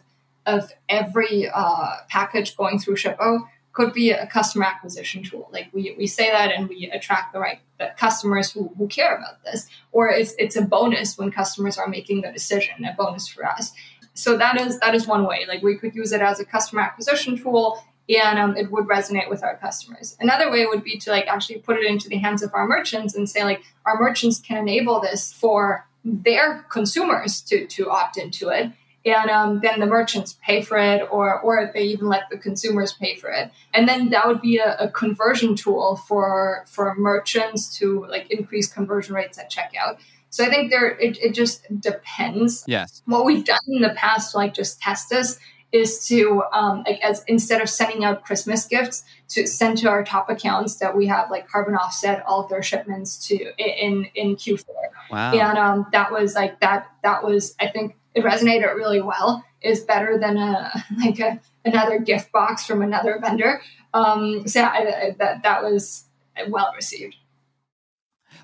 [0.47, 5.49] of every uh, package going through Shippo could be a customer acquisition tool.
[5.51, 9.15] Like we, we say that and we attract the right the customers who, who care
[9.15, 9.67] about this.
[9.91, 13.71] Or it's, it's a bonus when customers are making the decision, a bonus for us.
[14.13, 15.45] So that is that is one way.
[15.47, 17.81] Like we could use it as a customer acquisition tool
[18.17, 20.17] and um, it would resonate with our customers.
[20.19, 23.15] Another way would be to like actually put it into the hands of our merchants
[23.15, 28.49] and say like our merchants can enable this for their consumers to to opt into
[28.49, 28.71] it.
[29.03, 32.93] and um, then the merchants pay for it or or they even let the consumers
[32.93, 37.77] pay for it and then that would be a, a, conversion tool for for merchants
[37.77, 39.97] to like increase conversion rates at checkout
[40.29, 44.35] so i think there it, it just depends yes what we've done in the past
[44.35, 45.39] like just test this
[45.71, 50.03] is to um, like as instead of sending out christmas gifts to send to our
[50.03, 54.35] top accounts that we have like carbon offset all of their shipments to in in
[54.35, 54.65] q4
[55.09, 59.43] wow and um, that was like that that was i think it resonated really well
[59.61, 63.61] is better than a like a, another gift box from another vendor.
[63.93, 66.05] Um, so I, I, that that was
[66.49, 67.15] well received.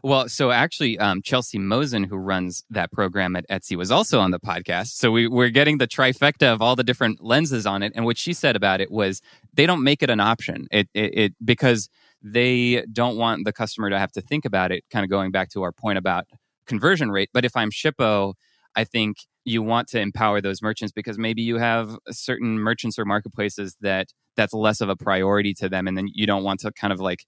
[0.03, 4.31] Well, so actually, um, Chelsea Mosen, who runs that program at Etsy, was also on
[4.31, 4.93] the podcast.
[4.93, 7.93] So we, we're getting the trifecta of all the different lenses on it.
[7.95, 9.21] And what she said about it was
[9.53, 10.67] they don't make it an option.
[10.71, 11.89] It, it, it because
[12.21, 14.83] they don't want the customer to have to think about it.
[14.91, 16.25] Kind of going back to our point about
[16.65, 17.29] conversion rate.
[17.33, 18.33] But if I'm Shippo,
[18.75, 23.05] I think you want to empower those merchants because maybe you have certain merchants or
[23.05, 26.71] marketplaces that that's less of a priority to them and then you don't want to
[26.73, 27.25] kind of like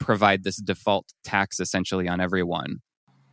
[0.00, 2.80] provide this default tax essentially on everyone.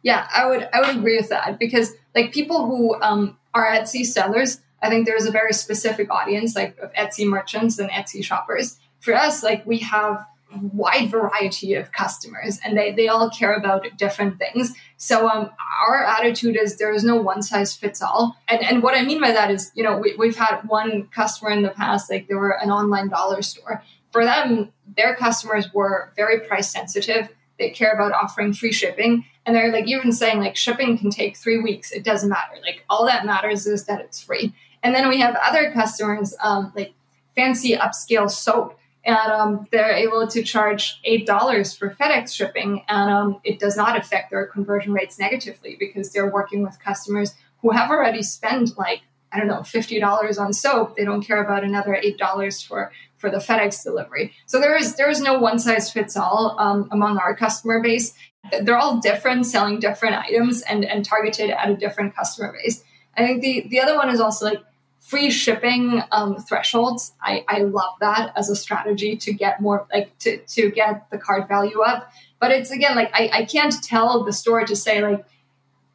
[0.03, 4.05] Yeah i would i would agree with that because like people who um, are etsy
[4.05, 8.77] sellers i think there's a very specific audience like of etsy merchants and etsy shoppers.
[8.99, 10.25] For us like we have
[10.73, 14.73] wide variety of customers and they, they all care about different things.
[14.95, 15.51] So um,
[15.85, 18.35] our attitude is there is no one size fits all.
[18.47, 21.51] And, and what i mean by that is you know we, we've had one customer
[21.51, 23.83] in the past like they were an online dollar store
[24.17, 27.29] for them their customers were very price sensitive.
[27.59, 29.25] They care about offering free shipping.
[29.45, 31.91] And they're like even saying like shipping can take three weeks.
[31.91, 32.55] It doesn't matter.
[32.63, 34.55] Like all that matters is that it's free.
[34.81, 36.95] And then we have other customers um, like
[37.35, 38.79] fancy upscale soap.
[39.05, 43.77] And um, they're able to charge eight dollars for FedEx shipping, and um, it does
[43.77, 48.77] not affect their conversion rates negatively because they're working with customers who have already spent
[48.77, 50.97] like I don't know fifty dollars on soap.
[50.97, 54.33] They don't care about another eight dollars for for the FedEx delivery.
[54.45, 58.13] So there is there is no one size fits all um, among our customer base.
[58.61, 62.83] They're all different, selling different items and and targeted at a different customer base.
[63.15, 64.63] I think the the other one is also like
[64.99, 70.17] free shipping um, thresholds I, I love that as a strategy to get more like
[70.19, 74.25] to, to get the cart value up but it's again like I, I can't tell
[74.25, 75.25] the store to say like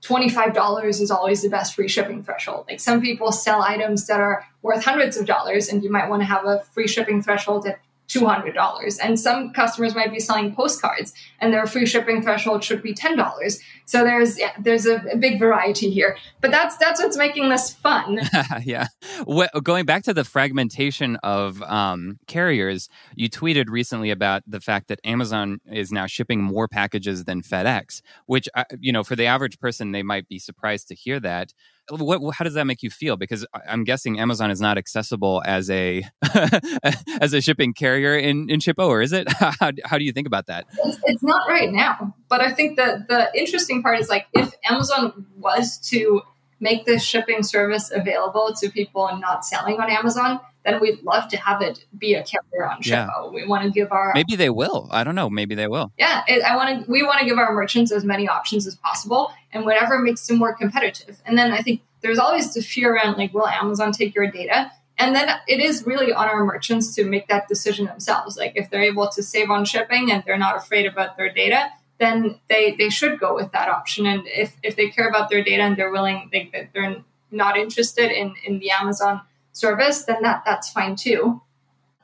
[0.03, 2.67] $25 is always the best free shipping threshold.
[2.69, 6.23] Like some people sell items that are worth hundreds of dollars and you might want
[6.23, 7.79] to have a free shipping threshold at
[8.13, 12.95] $200 and some customers might be selling postcards and their free shipping threshold should be
[12.95, 13.59] $10
[13.93, 16.17] so there's yeah, there's a, a, big variety here.
[16.41, 18.21] But that's that's what's making this fun.
[18.65, 18.87] Yeah.
[19.27, 24.89] Well, going back to the fragmentation of um, carriers you tweeted recently about the fact
[24.89, 29.27] that amazon is now shipping more packages than fedex which uh, you know for the
[29.27, 31.53] average person they might be surprised to hear that
[31.91, 33.17] what, how does that make you feel?
[33.17, 36.05] Because I'm guessing Amazon is not accessible as a
[37.21, 39.31] as a shipping carrier in in Shippo, or is it?
[39.33, 40.67] How, how do you think about that?
[40.85, 44.55] It's, it's not right now, but I think that the interesting part is like if
[44.69, 46.23] Amazon was to
[46.61, 51.37] make this shipping service available to people not selling on Amazon, then we'd love to
[51.37, 53.25] have it be a carrier on Shippo.
[53.25, 53.29] Yeah.
[53.29, 54.89] We want to give our maybe they will.
[54.91, 55.29] I don't know.
[55.29, 55.93] Maybe they will.
[55.99, 56.91] Yeah, it, I want to.
[56.91, 60.39] We want to give our merchants as many options as possible, and whatever makes them
[60.39, 61.21] more competitive.
[61.27, 64.71] And then I think there's always the fear around like, will Amazon take your data?
[64.99, 68.37] And then it is really on our merchants to make that decision themselves.
[68.37, 71.71] Like if they're able to save on shipping and they're not afraid about their data,
[71.99, 74.07] then they they should go with that option.
[74.07, 78.11] And if if they care about their data and they're willing, they, they're not interested
[78.11, 81.41] in in the Amazon service, then that that's fine too.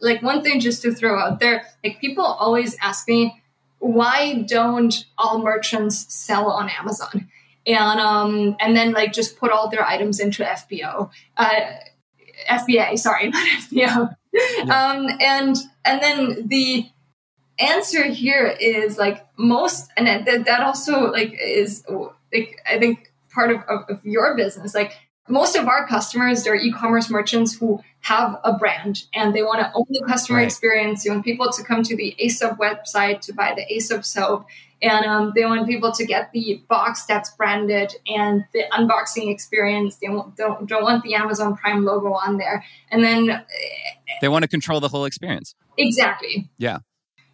[0.00, 3.42] Like one thing just to throw out there, like people always ask me,
[3.78, 7.28] why don't all merchants sell on Amazon?
[7.66, 11.10] And um and then like just put all their items into FBO.
[11.36, 11.60] Uh,
[12.48, 13.70] FBA, sorry, not FBO.
[13.72, 14.62] Yeah.
[14.62, 16.88] Um, and and then the
[17.58, 21.84] answer here is like most, and that, that also like is
[22.32, 24.74] like I think part of, of, of your business.
[24.74, 24.92] Like
[25.28, 29.70] most of our customers, they're e-commerce merchants who have a brand and they want to
[29.74, 30.46] own the customer right.
[30.46, 31.04] experience.
[31.04, 34.46] They want people to come to the Aesop website to buy the Aesop soap,
[34.80, 39.96] and um, they want people to get the box that's branded and the unboxing experience.
[39.96, 43.44] They don't don't want the Amazon Prime logo on there, and then
[44.20, 45.54] they want to control the whole experience.
[45.76, 46.48] Exactly.
[46.58, 46.78] Yeah.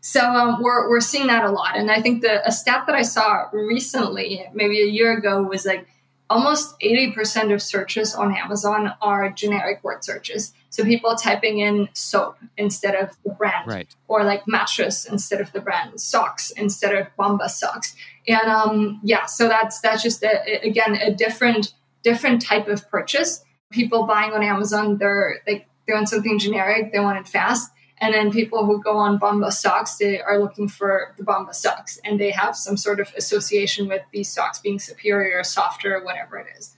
[0.00, 2.94] So um, we're we're seeing that a lot, and I think the a stat that
[2.94, 5.86] I saw recently, maybe a year ago, was like
[6.30, 10.52] almost 80% of searches on Amazon are generic word searches.
[10.70, 13.94] So people typing in soap instead of the brand, right.
[14.08, 17.94] or like mattress instead of the brand, socks instead of Bombas socks.
[18.26, 23.44] And um, yeah, so that's that's just a, again a different different type of purchase.
[23.70, 27.70] people buying on Amazon, they're like they want something generic, they want it fast.
[27.98, 31.98] And then people who go on Bombas stocks, they are looking for the Bombas stocks
[32.04, 36.46] and they have some sort of association with these stocks being superior, softer, whatever it
[36.58, 36.76] is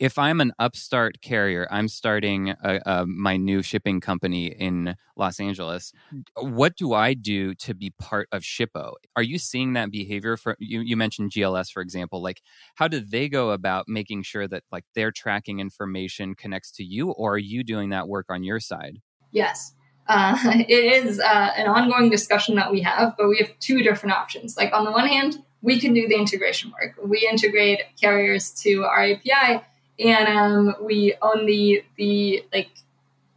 [0.00, 5.38] if I'm an upstart carrier, I'm starting a, a, my new shipping company in Los
[5.38, 5.92] Angeles.
[6.36, 8.94] What do I do to be part of Shippo?
[9.14, 10.38] Are you seeing that behavior?
[10.38, 12.22] For you, you mentioned GLS, for example.
[12.22, 12.40] Like,
[12.76, 17.10] how do they go about making sure that like their tracking information connects to you,
[17.10, 19.02] or are you doing that work on your side?
[19.32, 19.74] Yes.
[20.10, 20.36] Uh,
[20.68, 24.56] it is uh, an ongoing discussion that we have, but we have two different options.
[24.56, 26.96] Like, on the one hand, we can do the integration work.
[27.04, 29.62] We integrate carriers to our API
[30.00, 32.70] and um, we own the the like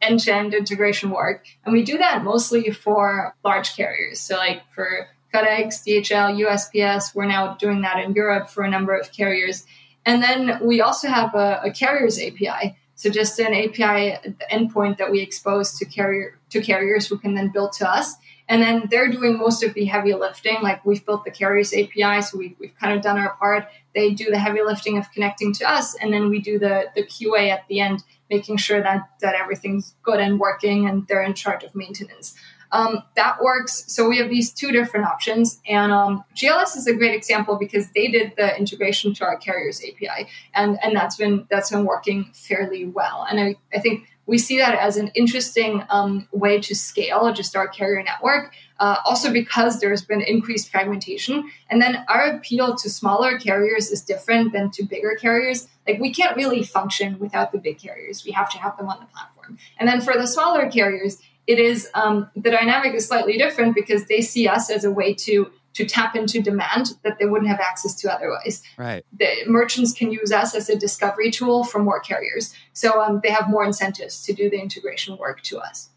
[0.02, 5.86] end-to-end integration work and we do that mostly for large carriers so like for fedex
[5.86, 9.66] dhl usps we're now doing that in europe for a number of carriers
[10.06, 14.18] and then we also have a, a carriers api so just an api
[14.50, 18.16] endpoint that we expose to carrier to carriers who can then build to us
[18.50, 20.58] and then they're doing most of the heavy lifting.
[20.62, 23.68] Like we've built the carriers API, so we've, we've kind of done our part.
[23.96, 27.04] They do the heavy lifting of connecting to us, and then we do the, the
[27.04, 31.34] QA at the end, making sure that, that everything's good and working, and they're in
[31.34, 32.36] charge of maintenance.
[32.74, 33.86] Um, that works.
[33.88, 37.92] So we have these two different options, and um, GLS is a great example because
[37.92, 42.32] they did the integration to our carriers API, and and that's been that's been working
[42.34, 43.28] fairly well.
[43.30, 47.56] And I, I think we see that as an interesting um, way to scale just
[47.56, 48.54] our carrier network.
[48.80, 54.02] Uh, also, because there's been increased fragmentation, and then our appeal to smaller carriers is
[54.02, 55.68] different than to bigger carriers.
[55.88, 59.00] Like we can't really function without the big carriers; we have to have them on
[59.00, 59.60] the platform.
[59.78, 64.06] And then for the smaller carriers, it is um, the dynamic is slightly different because
[64.06, 67.60] they see us as a way to to tap into demand that they wouldn't have
[67.60, 68.62] access to otherwise.
[68.78, 69.04] Right.
[69.18, 73.32] The merchants can use us as a discovery tool for more carriers, so um, they
[73.32, 75.90] have more incentives to do the integration work to us.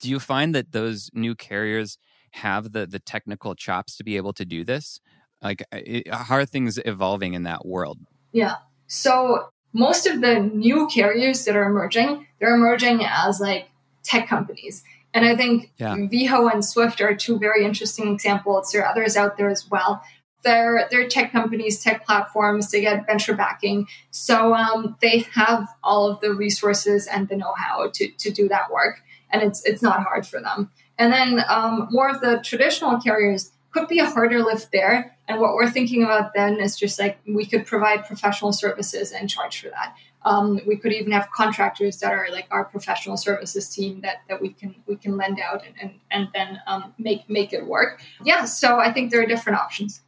[0.00, 1.98] Do you find that those new carriers
[2.32, 5.00] have the the technical chops to be able to do this?
[5.42, 7.98] Like, it, how are things evolving in that world?
[8.32, 8.56] Yeah.
[8.86, 13.68] So most of the new carriers that are emerging, they're emerging as like
[14.02, 14.84] tech companies.
[15.14, 15.94] And I think yeah.
[15.94, 18.70] And Swyft are two very interesting examples.
[18.72, 20.02] There are others out there as well.
[20.42, 23.86] They're, they're tech companies, tech platforms, they get venture backing.
[24.10, 28.48] So um, they have all of the resources and the know how to, to do
[28.48, 29.00] that work.
[29.30, 30.70] And it's, it's not hard for them.
[30.98, 35.16] And then um, more of the traditional carriers could be a harder lift there.
[35.28, 39.30] And what we're thinking about then is just like we could provide professional services and
[39.30, 39.94] charge for that.
[40.24, 44.40] Um, we could even have contractors that are like our professional services team that, that
[44.40, 48.02] we can we can lend out and and, and then um, make make it work.
[48.24, 50.02] Yeah, so I think there are different options.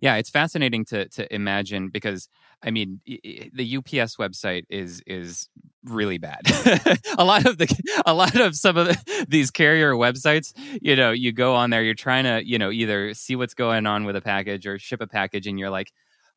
[0.00, 2.28] Yeah, it's fascinating to to imagine because
[2.62, 5.48] I mean the UPS website is is
[5.84, 6.42] really bad.
[7.18, 11.10] a lot of the a lot of some of the, these carrier websites, you know,
[11.10, 14.16] you go on there, you're trying to you know either see what's going on with
[14.16, 15.92] a package or ship a package, and you're like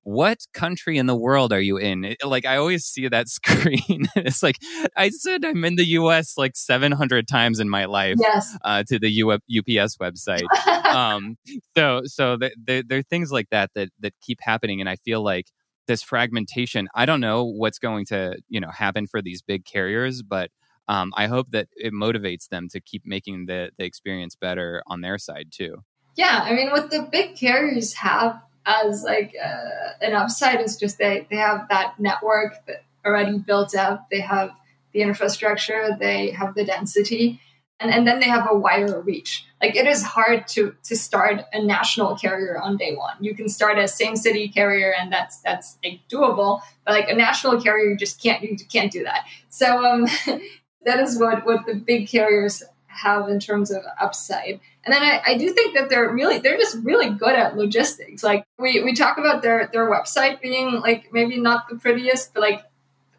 [0.07, 2.05] what country in the world are you in?
[2.05, 4.07] It, like I always see that screen.
[4.15, 4.55] it's like
[4.95, 6.37] I said I'm in the U.S.
[6.37, 8.15] like 700 times in my life.
[8.17, 8.57] Yes.
[8.63, 10.47] Uh, to the U- UPS website.
[10.85, 11.37] um,
[11.77, 15.47] so so there are things like that that that keep happening, and I feel like
[15.87, 16.87] this fragmentation.
[16.95, 20.51] I don't know what's going to you know happen for these big carriers, but
[20.87, 25.01] um, I hope that it motivates them to keep making the the experience better on
[25.01, 25.83] their side too.
[26.15, 30.99] Yeah, I mean, what the big carriers have as like uh, an upside is just
[30.99, 34.09] they they have that network that already built up.
[34.11, 34.51] They have
[34.93, 35.95] the infrastructure.
[35.97, 37.41] They have the density.
[37.79, 39.45] And, and then they have a wider reach.
[39.61, 43.15] Like it is hard to to start a national carrier on day one.
[43.21, 46.61] You can start a same city carrier, and that's that's like doable.
[46.85, 49.25] But like a national carrier, you just can't you can't do that.
[49.49, 50.07] So um,
[50.85, 54.59] that is what what the big carriers have in terms of upside.
[54.87, 58.23] And then I, I, do think that they're really they're just really good at logistics.
[58.23, 62.39] Like we, we talk about their their website being like maybe not the prettiest, but
[62.39, 62.63] like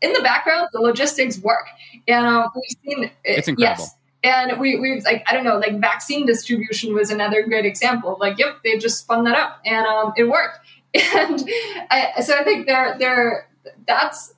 [0.01, 1.66] in the background the logistics work.
[2.07, 3.85] And um, we've seen it's incredible.
[3.85, 3.95] Yes.
[4.25, 8.16] And we we like I don't know like vaccine distribution was another great example.
[8.19, 10.61] Like yep, they just spun that up and um, it worked.
[10.95, 11.47] And
[11.91, 13.47] I, so I think they're they're
[13.87, 14.33] that's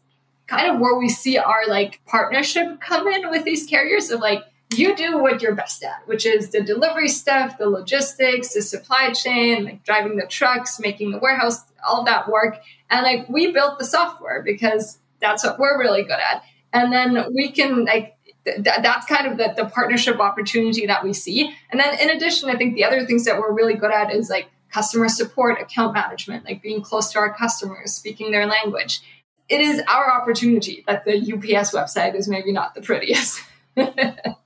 [0.48, 4.42] kind of where we see our like partnership come in with these carriers of like
[4.74, 9.12] you do what you're best at, which is the delivery stuff, the logistics, the supply
[9.12, 12.60] chain, like driving the trucks, making the warehouse, all that work.
[12.88, 16.44] And like we built the software because that's what we're really good at.
[16.72, 21.12] And then we can like th- that's kind of the, the partnership opportunity that we
[21.12, 21.52] see.
[21.70, 24.30] And then in addition, I think the other things that we're really good at is
[24.30, 29.02] like customer support, account management, like being close to our customers, speaking their language
[29.50, 33.42] it is our opportunity that the UPS website is maybe not the prettiest.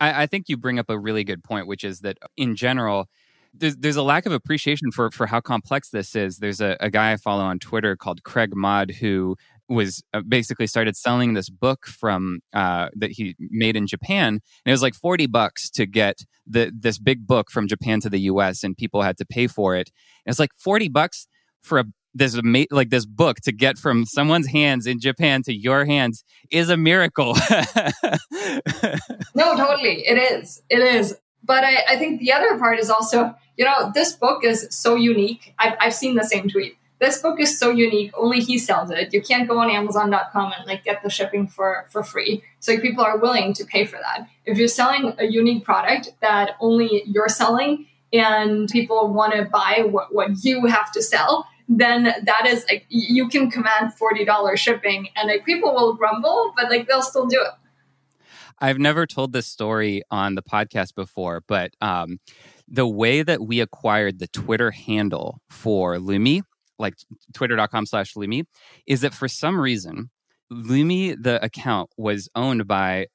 [0.00, 3.08] I, I think you bring up a really good point, which is that in general,
[3.54, 6.38] there's, there's a lack of appreciation for, for how complex this is.
[6.38, 9.36] There's a, a guy I follow on Twitter called Craig Mod who
[9.68, 14.40] was uh, basically started selling this book from uh, that he made in Japan, and
[14.66, 18.20] it was like forty bucks to get the this big book from Japan to the
[18.20, 18.62] U.S.
[18.62, 19.90] and people had to pay for it.
[20.24, 21.26] And it's like forty bucks
[21.62, 21.84] for a
[22.14, 22.38] this
[22.70, 26.76] like this book to get from someone's hands in Japan to your hands is a
[26.76, 27.34] miracle.
[29.34, 30.62] no, totally, it is.
[30.68, 31.18] It is.
[31.44, 34.94] But I, I think the other part is also, you know, this book is so
[34.94, 35.54] unique.
[35.58, 39.12] I've, I've seen the same tweet this book is so unique only he sells it
[39.12, 43.04] you can't go on amazon.com and like get the shipping for for free so people
[43.04, 47.28] are willing to pay for that if you're selling a unique product that only you're
[47.28, 51.46] selling and people want to buy what, what you have to sell
[51.78, 56.70] then that is like you can command $40 shipping and like people will grumble but
[56.70, 57.52] like they'll still do it.
[58.58, 62.18] I've never told this story on the podcast before but um
[62.68, 66.42] the way that we acquired the Twitter handle for Lumi
[66.82, 66.96] like
[67.32, 68.44] twitter.com slash Lumi,
[68.86, 70.10] is that for some reason,
[70.52, 73.06] Lumi, the account, was owned by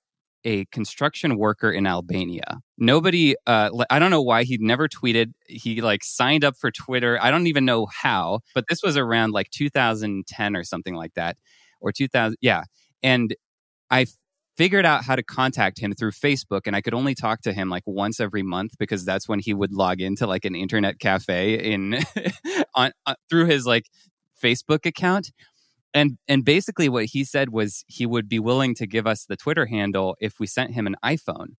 [0.44, 2.60] a construction worker in Albania.
[2.78, 5.34] Nobody, uh, I don't know why he'd never tweeted.
[5.48, 7.18] He like signed up for Twitter.
[7.22, 11.38] I don't even know how, but this was around like 2010 or something like that,
[11.82, 12.38] or 2000.
[12.42, 12.64] Yeah.
[13.04, 13.36] And
[13.90, 14.06] I
[14.58, 17.70] figured out how to contact him through Facebook and I could only talk to him
[17.70, 21.54] like once every month because that's when he would log into like an internet cafe
[21.54, 22.00] in
[22.76, 23.86] on uh, through his like
[24.42, 25.32] Facebook account.
[25.98, 29.36] And and basically what he said was he would be willing to give us the
[29.36, 31.56] Twitter handle if we sent him an iPhone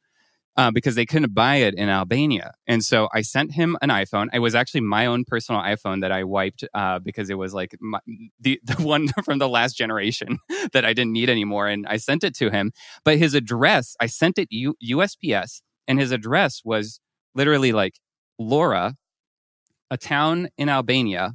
[0.56, 2.52] uh, because they couldn't buy it in Albania.
[2.68, 4.28] And so I sent him an iPhone.
[4.32, 7.74] It was actually my own personal iPhone that I wiped uh, because it was like
[7.80, 7.98] my,
[8.38, 10.38] the, the one from the last generation
[10.72, 11.66] that I didn't need anymore.
[11.66, 12.70] And I sent it to him.
[13.04, 17.00] But his address, I sent it U- USPS, and his address was
[17.34, 17.94] literally like
[18.38, 18.94] Lora,
[19.90, 21.34] a town in Albania,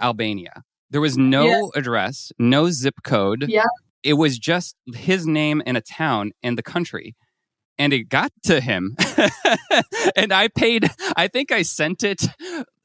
[0.00, 0.62] Albania.
[0.92, 1.70] There was no yes.
[1.74, 3.46] address, no zip code.
[3.48, 3.64] Yeah.
[4.02, 7.14] It was just his name and a town and the country
[7.78, 8.96] and it got to him
[10.16, 12.22] and i paid i think i sent it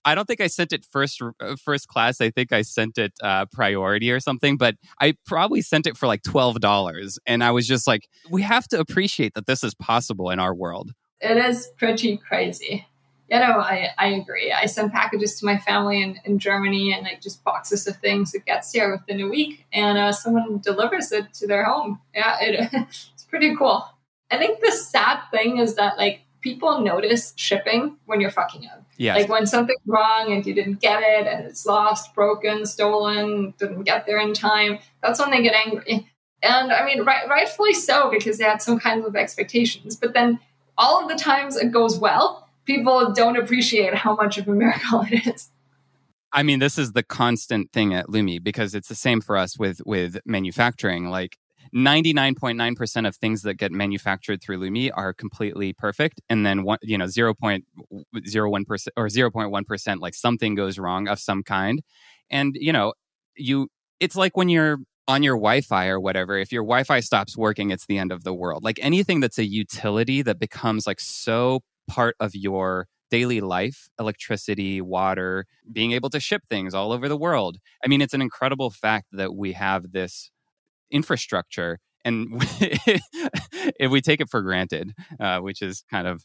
[0.06, 3.14] i don't think i sent it first uh, first class i think i sent it
[3.22, 7.68] uh, priority or something but i probably sent it for like $12 and i was
[7.68, 11.70] just like we have to appreciate that this is possible in our world it is
[11.78, 12.86] pretty crazy
[13.30, 17.04] you know i, I agree i send packages to my family in, in germany and
[17.04, 21.12] like just boxes of things it gets here within a week and uh, someone delivers
[21.12, 23.86] it to their home yeah it, it's pretty cool
[24.30, 28.84] I think the sad thing is that like people notice shipping when you're fucking up.
[28.98, 29.16] Yeah.
[29.16, 33.84] Like when something's wrong and you didn't get it and it's lost, broken, stolen, didn't
[33.84, 36.08] get there in time, that's when they get angry.
[36.44, 39.96] And I mean, right, rightfully so, because they had some kinds of expectations.
[39.96, 40.40] But then
[40.78, 45.02] all of the times it goes well, people don't appreciate how much of a miracle
[45.10, 45.50] it is.
[46.32, 49.58] I mean, this is the constant thing at Lumi because it's the same for us
[49.58, 51.10] with with manufacturing.
[51.10, 51.38] Like
[51.74, 56.22] 99.9% of things that get manufactured through Lumi are completely perfect.
[56.30, 57.64] And then one, you know, 0.01%
[58.98, 61.82] or 0.1%, like something goes wrong of some kind.
[62.30, 62.94] And, you know,
[63.36, 67.72] you, it's like when you're on your Wi-Fi or whatever, if your Wi-Fi stops working,
[67.72, 68.64] it's the end of the world.
[68.64, 74.82] Like anything that's a utility that becomes like so part of your daily life, electricity,
[74.82, 77.58] water, being able to ship things all over the world.
[77.84, 80.30] I mean, it's an incredible fact that we have this
[80.92, 82.28] infrastructure and
[83.80, 86.24] if we take it for granted uh, which is kind of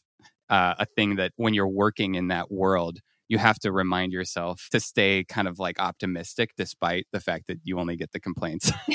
[0.49, 4.69] uh, a thing that when you're working in that world you have to remind yourself
[4.71, 8.71] to stay kind of like optimistic despite the fact that you only get the complaints.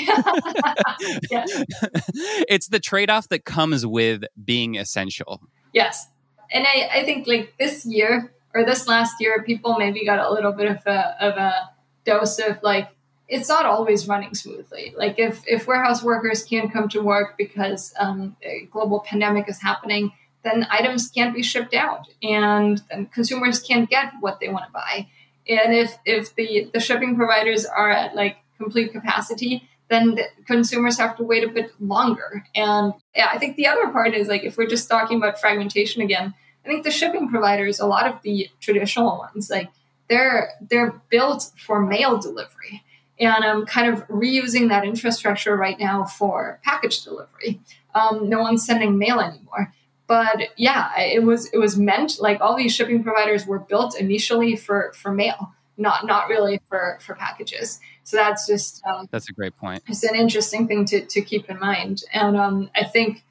[2.48, 5.40] It's the trade-off that comes with being essential.
[5.74, 6.06] Yes
[6.50, 10.32] and I, I think like this year or this last year people maybe got a
[10.32, 11.70] little bit of a, of a
[12.04, 12.88] dose of like
[13.28, 14.94] it's not always running smoothly.
[14.96, 19.60] Like if, if warehouse workers can't come to work because um, a global pandemic is
[19.60, 20.12] happening,
[20.44, 24.72] then items can't be shipped out, and then consumers can't get what they want to
[24.72, 25.08] buy.
[25.48, 30.98] And if if the the shipping providers are at like complete capacity, then the consumers
[30.98, 32.44] have to wait a bit longer.
[32.54, 36.00] And yeah, I think the other part is like if we're just talking about fragmentation
[36.00, 36.32] again,
[36.64, 39.68] I think the shipping providers, a lot of the traditional ones, like
[40.08, 42.84] they're they're built for mail delivery
[43.18, 47.60] and I'm kind of reusing that infrastructure right now for package delivery.
[47.92, 49.72] Um, no one's sending mail anymore.
[50.06, 54.54] But yeah, it was it was meant like all these shipping providers were built initially
[54.54, 57.80] for for mail, not not really for for packages.
[58.08, 59.82] So that's just um, that's a great point.
[59.86, 63.22] It's an interesting thing to, to keep in mind, and um, I think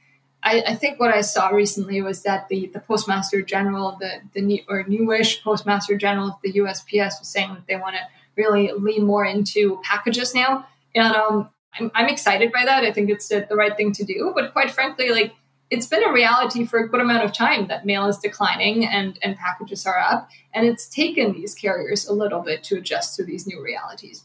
[0.43, 4.41] I, I, think what I saw recently was that the the postmaster general, the the
[4.41, 8.01] new, or newish postmaster general of the USPS, was saying that they want to
[8.35, 11.49] really lean more into packages now, and um,
[11.79, 12.83] I'm, I'm excited by that.
[12.83, 15.33] I think it's the, the right thing to do, but quite frankly, like
[15.71, 19.17] it's been a reality for a good amount of time that mail is declining and,
[19.23, 20.29] and packages are up.
[20.53, 24.23] And it's taken these carriers a little bit to adjust to these new realities.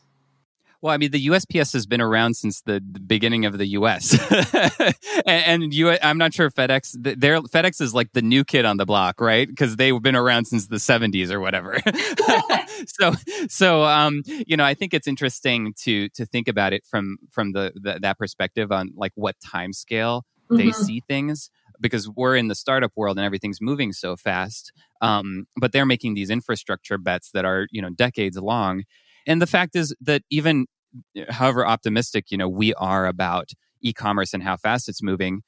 [0.82, 4.18] Well, I mean, the USPS has been around since the, the beginning of the US,
[5.26, 6.96] and, and you, I'm not sure FedEx.
[7.20, 9.46] Their FedEx is like the new kid on the block, right?
[9.46, 11.78] Because they've been around since the 70s or whatever.
[12.86, 13.12] so,
[13.48, 17.52] so um, you know, I think it's interesting to to think about it from from
[17.52, 20.56] the, the that perspective on like what time scale mm-hmm.
[20.56, 21.48] they see things
[21.80, 24.72] because we're in the startup world and everything's moving so fast.
[25.00, 28.82] Um, but they're making these infrastructure bets that are you know decades long
[29.26, 30.66] and the fact is that even
[31.28, 35.42] however optimistic, you know, we are about e-commerce and how fast it's moving,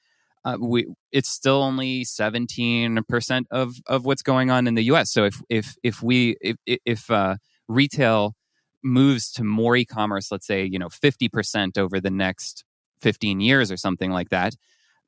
[0.45, 5.11] uh, we it's still only 17% of of what's going on in the US.
[5.11, 7.36] So if if if we if if uh,
[7.68, 8.34] retail
[8.82, 12.64] moves to more e-commerce, let's say, you know, 50% over the next
[13.01, 14.55] 15 years or something like that,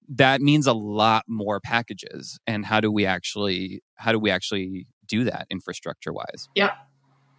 [0.09, 2.39] that means a lot more packages.
[2.47, 6.49] And how do we actually how do we actually do that infrastructure wise?
[6.55, 6.73] Yeah.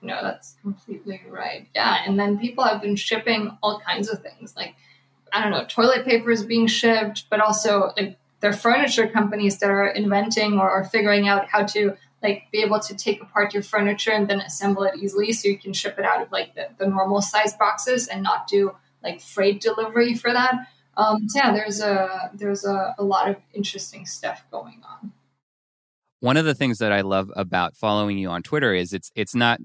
[0.08, 1.68] No, that's completely right.
[1.76, 4.56] Yeah, and then people have been shipping all kinds of things.
[4.56, 4.76] Like,
[5.34, 9.60] I don't know, toilet paper is being shipped, but also like there are furniture companies
[9.60, 13.54] that are inventing or, or figuring out how to like be able to take apart
[13.54, 16.56] your furniture and then assemble it easily so you can ship it out of like
[16.56, 20.68] the, the normal size boxes and not do like freight delivery for that.
[20.96, 25.12] Um, so yeah, there's a there's a, a lot of interesting stuff going on.
[26.22, 29.36] One of the things that I love about following you on Twitter is it's it's
[29.36, 29.60] not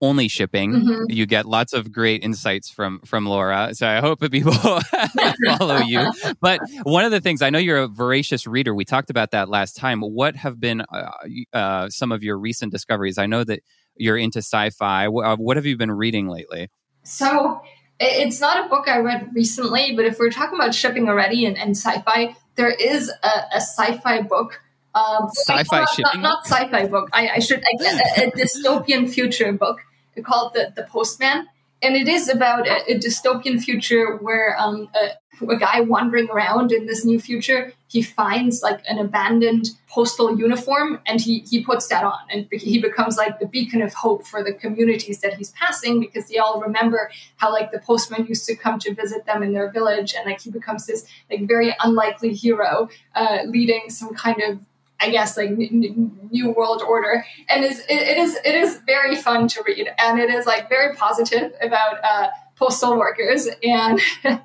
[0.00, 0.72] only shipping.
[0.72, 1.04] Mm-hmm.
[1.10, 3.74] You get lots of great insights from from Laura.
[3.74, 4.52] So I hope that people
[5.58, 6.10] follow you.
[6.40, 8.74] But one of the things I know you're a voracious reader.
[8.74, 10.00] We talked about that last time.
[10.00, 11.10] What have been uh,
[11.52, 13.18] uh, some of your recent discoveries?
[13.18, 13.62] I know that
[13.96, 15.06] you're into sci-fi.
[15.06, 16.68] Uh, what have you been reading lately?
[17.02, 17.62] So
[17.98, 21.56] it's not a book I read recently, but if we're talking about shipping already and,
[21.56, 24.60] and sci-fi, there is a, a sci-fi book
[24.96, 27.10] um, sci-fi not, not, not, sci-fi book.
[27.12, 29.80] I, I should I, a, a, dystopian future book.
[30.24, 31.46] Called the the Postman,
[31.82, 36.72] and it is about a, a dystopian future where um, a, a, guy wandering around
[36.72, 41.86] in this new future he finds like an abandoned postal uniform and he he puts
[41.88, 42.18] that on.
[42.30, 46.28] And he becomes like the beacon of hope for the communities that he's passing because
[46.28, 49.70] they all remember how like the postman used to come to visit them in their
[49.70, 54.60] village and like he becomes this like very unlikely hero uh, leading some kind of
[55.00, 59.62] I guess like new world order, and is it, is it is very fun to
[59.66, 64.00] read, and it is like very positive about uh, postal workers, and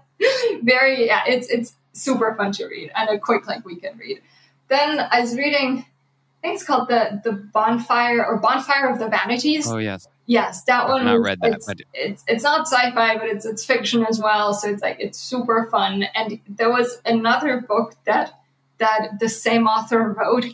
[0.64, 4.22] very yeah, it's it's super fun to read and a quick like weekend read.
[4.68, 9.08] Then I was reading, I think it's called the the bonfire or bonfire of the
[9.08, 9.68] vanities.
[9.68, 11.06] Oh yes, yes, that I've one.
[11.06, 14.54] Not read that, it's, but it's it's not sci-fi, but it's it's fiction as well.
[14.54, 16.04] So it's like it's super fun.
[16.14, 18.34] And there was another book that
[18.82, 20.46] that the same author wrote.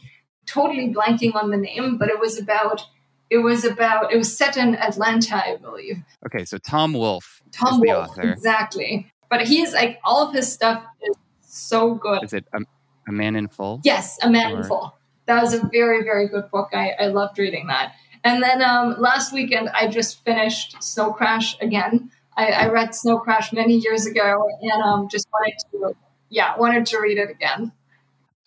[0.46, 2.86] Totally blanking on the name, but it was about
[3.30, 5.98] it was about it was set in Atlanta, I believe.
[6.26, 7.42] Okay, so Tom Wolfe.
[7.52, 9.12] Tom Wolfe, exactly.
[9.30, 12.24] But he's like all of his stuff is so good.
[12.24, 12.62] Is it a,
[13.08, 13.82] a Man in Full?
[13.84, 14.58] Yes, A Man or...
[14.58, 14.96] in Full.
[15.26, 16.70] That was a very very good book.
[16.74, 17.94] I, I loved reading that.
[18.24, 22.12] And then um, last weekend I just finished Snow Crash again.
[22.36, 25.98] I, I read Snow Crash many years ago and um, just wanted to
[26.30, 27.74] yeah wanted to read it again.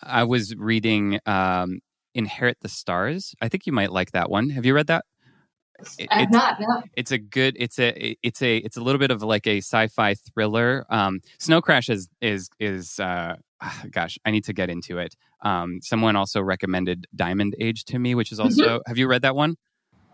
[0.03, 1.81] I was reading um,
[2.15, 3.35] Inherit the Stars.
[3.41, 4.51] I think you might like that one.
[4.51, 5.05] Have you read that?
[5.99, 6.61] It, I have not.
[6.61, 6.83] No.
[6.97, 7.57] It's a good.
[7.59, 8.17] It's a.
[8.23, 8.59] It's a.
[8.59, 10.85] It's a little bit of like a sci-fi thriller.
[10.91, 13.01] Um, Snow Crash is is is.
[13.01, 13.37] Uh,
[13.91, 15.15] gosh, I need to get into it.
[15.43, 18.65] Um, someone also recommended Diamond Age to me, which is also.
[18.65, 18.89] Mm-hmm.
[18.89, 19.57] have you read that one?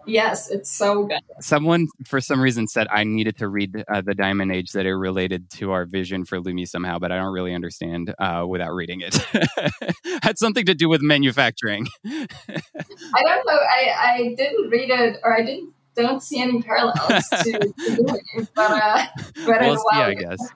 [0.06, 1.20] Yes, it's so good.
[1.40, 4.98] Someone, for some reason, said I needed to read uh, the Diamond Age that are
[4.98, 9.02] related to our vision for Lumi somehow, but I don't really understand uh, without reading
[9.02, 9.14] it.
[10.22, 11.86] Had something to do with manufacturing.
[12.06, 13.58] I don't know.
[13.58, 18.48] I, I didn't read it, or I didn't don't see any parallels to, to doing
[18.54, 19.06] but uh,
[19.46, 20.52] read well, it yeah, I guess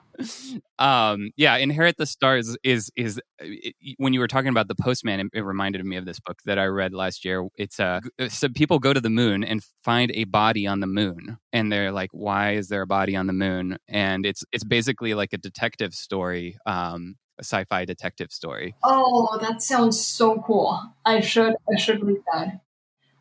[0.79, 5.19] um, yeah, Inherit the Stars is is it, when you were talking about the Postman,
[5.19, 7.47] it, it, reminded me of this book that I read last year.
[7.55, 11.37] It's uh, so people go to the moon and find a body on the moon,
[11.53, 15.13] and they're like, "Why is there a body on the moon?" And it's it's basically
[15.13, 16.57] like a detective story.
[16.65, 18.75] Um, a sci-fi detective story.
[18.83, 20.79] Oh, that sounds so cool!
[21.05, 22.61] I should I should read that.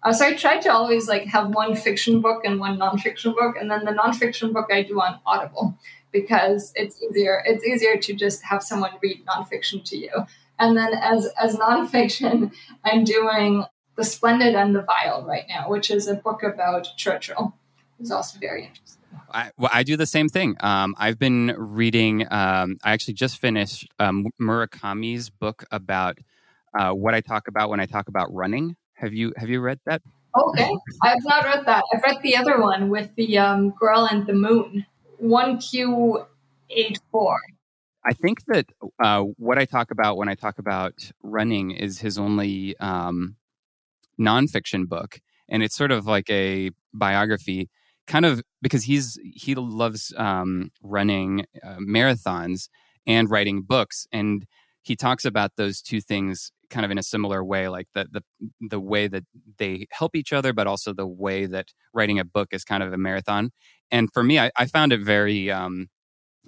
[0.02, 3.56] Uh, so I try to always like have one fiction book and one nonfiction book,
[3.60, 5.78] and then the nonfiction book I do on Audible
[6.12, 7.42] because it's easier.
[7.44, 10.10] It's easier to just have someone read nonfiction to you.
[10.58, 12.52] And then as as nonfiction,
[12.84, 13.64] I'm doing
[13.96, 17.54] The Splendid and the Vile right now, which is a book about Churchill.
[17.98, 19.02] It's also very interesting.
[19.32, 20.56] I, well, I do the same thing.
[20.60, 22.22] Um, I've been reading.
[22.30, 26.18] Um, I actually just finished um, Murakami's book about
[26.78, 28.76] uh, what I talk about when I talk about running.
[29.00, 30.02] Have you Have you read that?
[30.36, 30.70] Okay,
[31.02, 31.82] I've not read that.
[31.92, 34.86] I've read the other one with the um, girl and the moon.
[35.18, 36.24] One Q
[36.68, 37.36] eight four.
[38.04, 38.66] I think that
[39.02, 43.36] uh, what I talk about when I talk about running is his only um,
[44.18, 47.70] nonfiction book, and it's sort of like a biography
[48.06, 52.68] kind of because he's he loves um, running uh, marathons
[53.06, 54.46] and writing books, and
[54.90, 58.22] he talks about those two things kind of in a similar way, like the the
[58.60, 59.22] the way that
[59.58, 62.92] they help each other, but also the way that writing a book is kind of
[62.92, 63.52] a marathon.
[63.92, 65.86] And for me, I, I found it very um,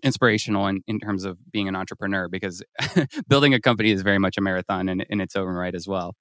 [0.03, 2.64] inspirational in, in terms of being an entrepreneur because
[3.28, 6.16] building a company is very much a marathon in, in its own right as well.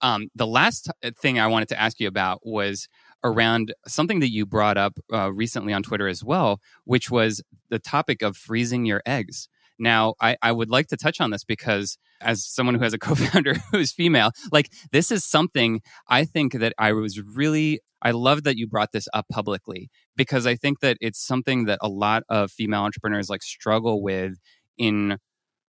[0.00, 0.90] Um, the last
[1.22, 2.88] thing I wanted to ask you about was
[3.22, 7.78] around something that you brought up uh, recently on Twitter as well, which was the
[7.78, 9.48] topic of freezing your eggs.
[9.78, 12.98] Now, I, I would like to touch on this because, as someone who has a
[13.06, 18.12] co founder who's female, like this is something I think that I was really, I
[18.12, 21.88] love that you brought this up publicly because I think that it's something that a
[21.88, 24.38] lot of female entrepreneurs like struggle with
[24.78, 25.18] in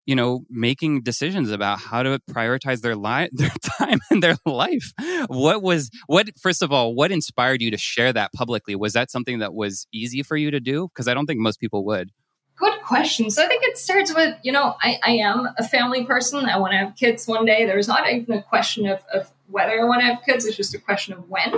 [0.06, 4.92] you know making decisions about how to prioritize their life their time and their life.
[5.26, 8.76] What was what first of all what inspired you to share that publicly?
[8.76, 10.88] Was that something that was easy for you to do?
[10.88, 12.10] Because i don't think most people would
[12.56, 13.30] good question.
[13.30, 16.46] So i think it starts with you know i, I am a family person.
[16.46, 17.66] I want to have kids one day.
[17.66, 20.44] There's not even a question of, of whether i want to have kids.
[20.44, 21.52] It's just a question of when.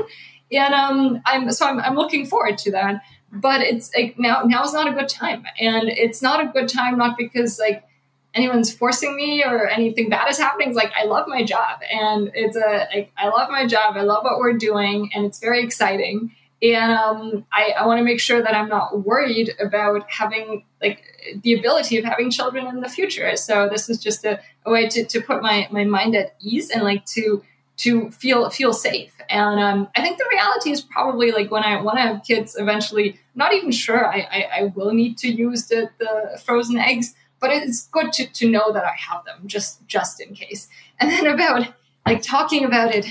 [0.52, 3.02] And um i'm so i'm, I'm looking forward to that.
[3.32, 5.44] But it's like now now is not a good time.
[5.60, 7.84] And it's not a good time not because like
[8.34, 10.68] anyone's forcing me or anything bad is happening.
[10.68, 11.80] It's like I love my job.
[11.90, 13.96] And it's a like I love my job.
[13.96, 15.10] I love what we're doing.
[15.14, 16.32] And it's very exciting.
[16.62, 21.02] And um, I, I want to make sure that I'm not worried about having like
[21.42, 23.36] the ability of having children in the future.
[23.36, 26.70] So this is just a, a way to, to put my, my mind at ease
[26.70, 27.42] and like to
[27.78, 29.12] to feel feel safe.
[29.30, 32.56] And um, I think the reality is probably like when I want to have kids
[32.58, 36.78] eventually, I'm not even sure I, I, I will need to use the, the frozen
[36.78, 40.68] eggs but it's good to, to know that I have them just just in case.
[41.00, 41.72] And then about
[42.06, 43.06] like talking about it,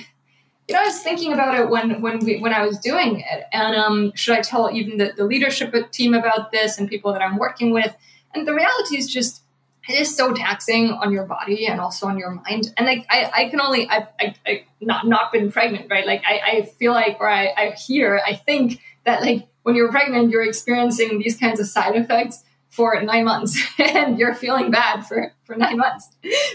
[0.67, 3.45] you know, I was thinking about it when when we when I was doing it,
[3.53, 7.21] and um, should I tell even the, the leadership team about this and people that
[7.21, 7.95] I'm working with?
[8.33, 9.43] And the reality is just
[9.87, 12.73] it is so taxing on your body and also on your mind.
[12.75, 16.05] And like I, I can only I've I, I not not been pregnant, right?
[16.05, 19.89] Like I, I feel like or I, I hear, I think that like when you're
[19.89, 22.43] pregnant, you're experiencing these kinds of side effects
[22.77, 26.09] for nine months and you're feeling bad for, for nine months.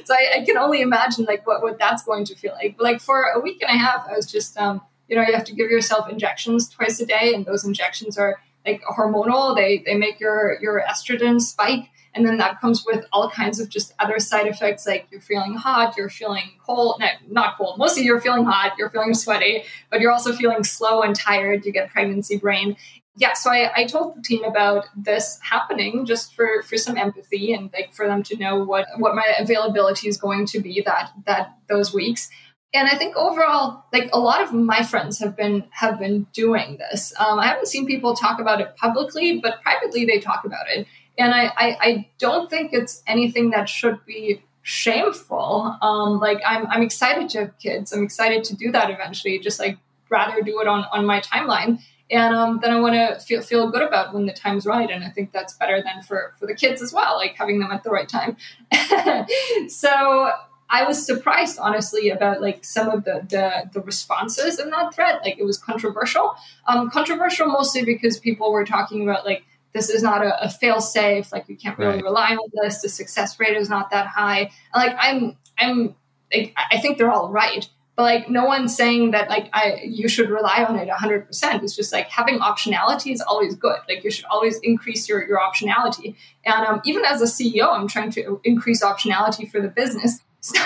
[0.04, 2.76] So I, I, can only imagine like what, what that's going to feel like.
[2.78, 5.44] Like for a week and a half, I was just, um, you know, you have
[5.46, 7.34] to give yourself injections twice a day.
[7.34, 9.56] And those injections are like hormonal.
[9.56, 11.88] They, they make your, your estrogen spike.
[12.14, 15.54] And then that comes with all kinds of just other side effects, like you're feeling
[15.54, 17.78] hot, you're feeling cold, no, not cold.
[17.78, 21.64] Mostly you're feeling hot, you're feeling sweaty, but you're also feeling slow and tired.
[21.64, 22.76] You get pregnancy brain
[23.16, 27.52] yeah, so I, I told the team about this happening just for, for some empathy
[27.52, 31.10] and like for them to know what, what my availability is going to be that
[31.26, 32.30] that those weeks.
[32.74, 36.78] And I think overall, like a lot of my friends have been have been doing
[36.78, 37.12] this.
[37.18, 40.86] Um, I haven't seen people talk about it publicly, but privately they talk about it.
[41.18, 45.76] And I, I, I don't think it's anything that should be shameful.
[45.82, 47.92] Um, like I'm I'm excited to have kids.
[47.92, 49.38] I'm excited to do that eventually.
[49.38, 49.76] Just like
[50.08, 51.78] rather do it on on my timeline
[52.12, 55.02] and um, then I want to feel feel good about when the time's right, and
[55.02, 57.82] I think that's better than for for the kids as well, like having them at
[57.82, 58.36] the right time.
[59.68, 60.30] so
[60.68, 65.20] I was surprised, honestly, about like some of the the, the responses in that thread.
[65.24, 66.34] Like it was controversial,
[66.68, 70.82] um, controversial mostly because people were talking about like this is not a, a fail
[70.82, 72.04] safe, like you can't really right.
[72.04, 72.82] rely on this.
[72.82, 74.50] The success rate is not that high.
[74.74, 75.94] And, like I'm I'm
[76.30, 77.66] like, I think they're all right
[78.02, 81.62] but like no one's saying that like I you should rely on it 100%.
[81.62, 83.78] It's just like having optionality is always good.
[83.88, 86.16] Like you should always increase your your optionality.
[86.44, 90.20] And um, even as a CEO, I'm trying to increase optionality for the business.
[90.44, 90.58] So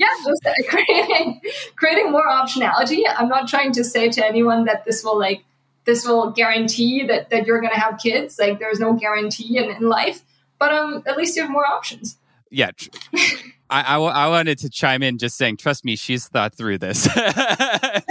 [0.00, 1.42] yeah, just creating
[1.76, 3.02] creating more optionality.
[3.06, 5.44] I'm not trying to say to anyone that this will like
[5.84, 8.38] this will guarantee that that you're going to have kids.
[8.38, 10.22] Like there's no guarantee in, in life,
[10.58, 12.16] but um at least you have more options.
[12.50, 12.70] Yeah.
[13.72, 17.04] I, I, I, wanted to chime in just saying, trust me, she's thought through this.
[17.14, 18.04] the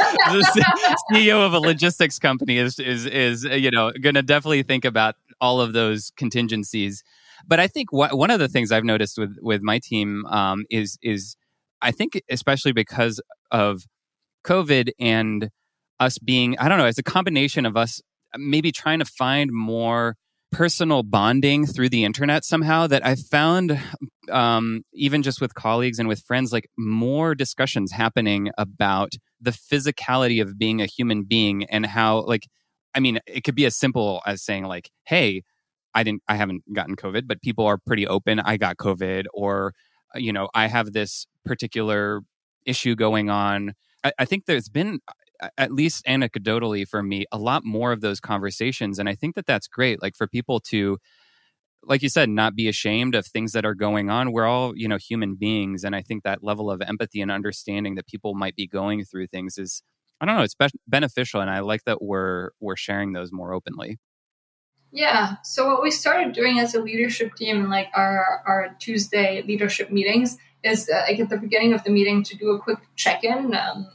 [1.11, 5.15] CEO of a logistics company is is is you know going to definitely think about
[5.39, 7.03] all of those contingencies.
[7.47, 10.65] But I think wh- one of the things I've noticed with with my team um,
[10.71, 11.35] is is
[11.79, 13.85] I think especially because of
[14.43, 15.51] COVID and
[15.99, 18.01] us being I don't know, it's a combination of us
[18.35, 20.17] maybe trying to find more
[20.51, 23.79] personal bonding through the internet somehow that I found,
[24.29, 30.41] um, even just with colleagues and with friends, like more discussions happening about the physicality
[30.41, 32.47] of being a human being and how, like,
[32.93, 35.43] I mean, it could be as simple as saying, like, hey,
[35.93, 38.39] I didn't, I haven't gotten COVID, but people are pretty open.
[38.39, 39.73] I got COVID, or,
[40.13, 42.21] uh, you know, I have this particular
[42.65, 43.73] issue going on.
[44.03, 44.99] I, I think there's been
[45.57, 48.99] at least anecdotally for me, a lot more of those conversations.
[48.99, 50.01] And I think that that's great.
[50.01, 50.97] Like for people to,
[51.83, 54.31] like you said, not be ashamed of things that are going on.
[54.31, 55.83] We're all, you know, human beings.
[55.83, 59.27] And I think that level of empathy and understanding that people might be going through
[59.27, 59.81] things is,
[60.19, 61.41] I don't know, it's be- beneficial.
[61.41, 63.97] And I like that we're, we're sharing those more openly.
[64.91, 65.37] Yeah.
[65.43, 70.37] So what we started doing as a leadership team, like our, our Tuesday leadership meetings,
[70.63, 73.55] is uh, like at the beginning of the meeting to do a quick check-in.
[73.55, 73.89] Um,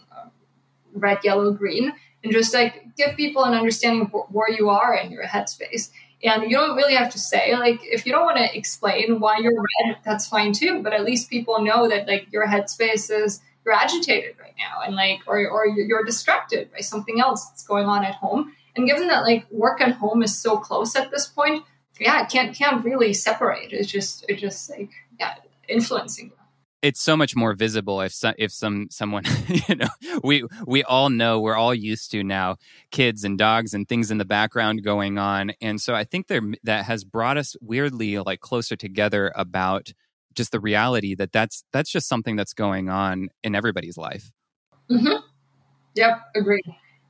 [0.97, 1.93] red, yellow, green,
[2.25, 5.91] and just like give people an understanding of where you are in your headspace.
[6.25, 9.37] And you don't really have to say, like, if you don't want to explain why
[9.37, 10.83] you're red, that's fine too.
[10.83, 14.97] But at least people know that, like, your headspace is you're agitated right now and,
[14.97, 18.55] like, or, or you're distracted by something else that's going on at home.
[18.75, 21.65] And given that, like, work and home is so close at this point,
[22.01, 23.73] yeah, it can't, can't really separate.
[23.73, 24.91] It's just, it's just like,
[25.21, 25.35] yeah,
[25.69, 26.33] influencing
[26.87, 29.25] it's so much more visible if some, if some someone
[29.69, 29.89] you know
[30.23, 32.57] we we all know we're all used to now
[32.93, 35.53] kids and dogs and things in the background going on.
[35.61, 39.93] And so i think there that has brought us weirdly like closer together about
[40.35, 44.31] just the reality that that's that's just something that's going on in everybody's life.
[44.89, 45.17] Mm-hmm.
[45.97, 46.63] yep agree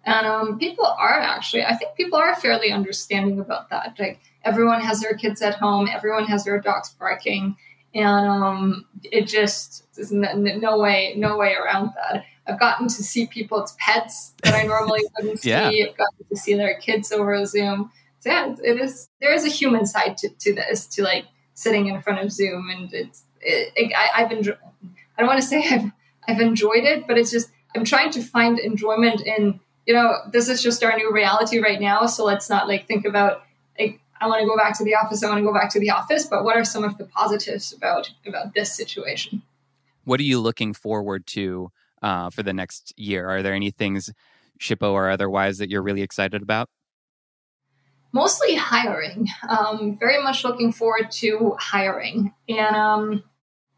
[0.06, 3.96] and um, people are actually i think people are fairly understanding about that.
[3.98, 7.56] Like everyone has their kids at home everyone has their dogs barking
[7.96, 12.24] and um, it just there's no, no, way no way around that.
[12.46, 15.52] I've gotten to see people's pets that I normally wouldn't see.
[15.54, 17.90] I've gotten to see their kids over Zoom.
[18.20, 19.08] So yeah, it is.
[19.20, 21.24] There is a human side to, to this, to like
[21.54, 23.24] sitting in front of Zoom, and it's.
[23.40, 24.58] It, it, I, I've enjoyed.
[25.16, 25.90] I don't want to say I've
[26.28, 29.58] I've enjoyed it, but it's just I'm trying to find enjoyment in.
[29.86, 32.06] You know, this is just our new reality right now.
[32.06, 33.45] So let's not like think about
[34.20, 35.22] I want to go back to the office.
[35.22, 36.26] I want to go back to the office.
[36.26, 39.42] But what are some of the positives about about this situation?
[40.04, 41.70] What are you looking forward to
[42.02, 43.28] uh, for the next year?
[43.28, 44.12] Are there any things,
[44.60, 46.68] Shippo or otherwise, that you're really excited about?
[48.12, 49.26] Mostly hiring.
[49.48, 53.24] Um, very much looking forward to hiring, and um,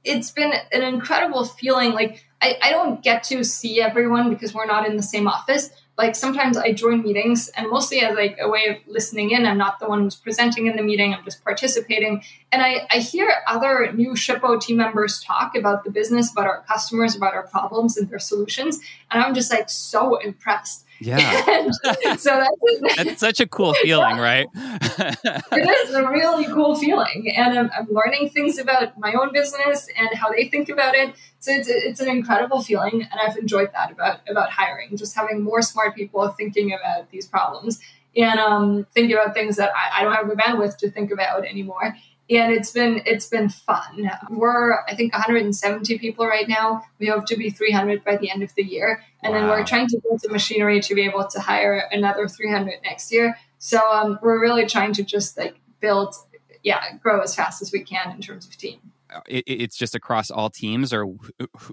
[0.05, 1.93] it's been an incredible feeling.
[1.93, 5.71] Like I, I don't get to see everyone because we're not in the same office,
[5.99, 9.45] like sometimes I join meetings and mostly as like a way of listening in.
[9.45, 11.13] I'm not the one who's presenting in the meeting.
[11.13, 12.23] I'm just participating.
[12.53, 16.63] And I, I hear other new Shippo team members talk about the business, about our
[16.69, 18.79] customers, about our problems and their solutions.
[19.11, 20.87] And I'm just like so impressed.
[21.01, 21.71] Yeah.
[22.17, 24.47] so that's, that's such a cool feeling, right?
[24.55, 27.33] it is a really cool feeling.
[27.37, 31.15] And I'm, I'm, learning things about my own business and how they think about it.
[31.41, 33.03] So it's, it's an incredible feeling.
[33.03, 37.27] And I've enjoyed that about, about hiring, just having more smart people thinking about these
[37.27, 37.81] problems
[38.17, 41.45] and um, thinking about things that I, I don't have the bandwidth to think about
[41.45, 41.97] anymore
[42.31, 44.11] and it's been it's been fun.
[44.31, 46.83] We're I think 170 people right now.
[46.99, 49.41] We hope to be 300 by the end of the year, and wow.
[49.41, 53.13] then we're trying to build the machinery to be able to hire another 300 next
[53.13, 53.37] year.
[53.59, 56.15] So um, we're really trying to just like build,
[56.63, 58.79] yeah, grow as fast as we can in terms of team.
[59.27, 61.07] It, it's just across all teams, or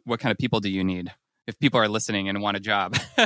[0.05, 1.11] what kind of people do you need?
[1.47, 2.97] If people are listening and want a job.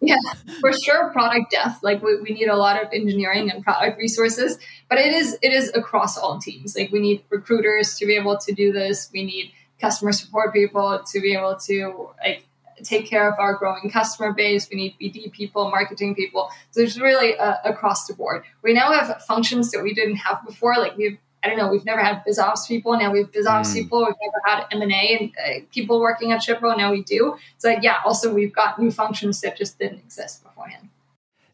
[0.00, 0.16] yeah,
[0.60, 1.10] for sure.
[1.10, 1.80] Product death.
[1.82, 5.52] Like we, we need a lot of engineering and product resources, but it is it
[5.52, 6.76] is across all teams.
[6.76, 9.10] Like we need recruiters to be able to do this.
[9.12, 12.46] We need customer support people to be able to like
[12.82, 14.68] take care of our growing customer base.
[14.70, 16.50] We need BD people, marketing people.
[16.70, 18.44] So there's really uh, across the board.
[18.62, 20.74] We now have functions that we didn't have before.
[20.76, 22.98] Like we've I don't know, we've never had BizOps people.
[22.98, 23.74] Now we have BizOps mm.
[23.74, 23.98] people.
[23.98, 26.76] We've never had M&A and uh, people working at Shippo.
[26.76, 27.36] Now we do.
[27.58, 30.88] So yeah, also we've got new functions that just didn't exist beforehand.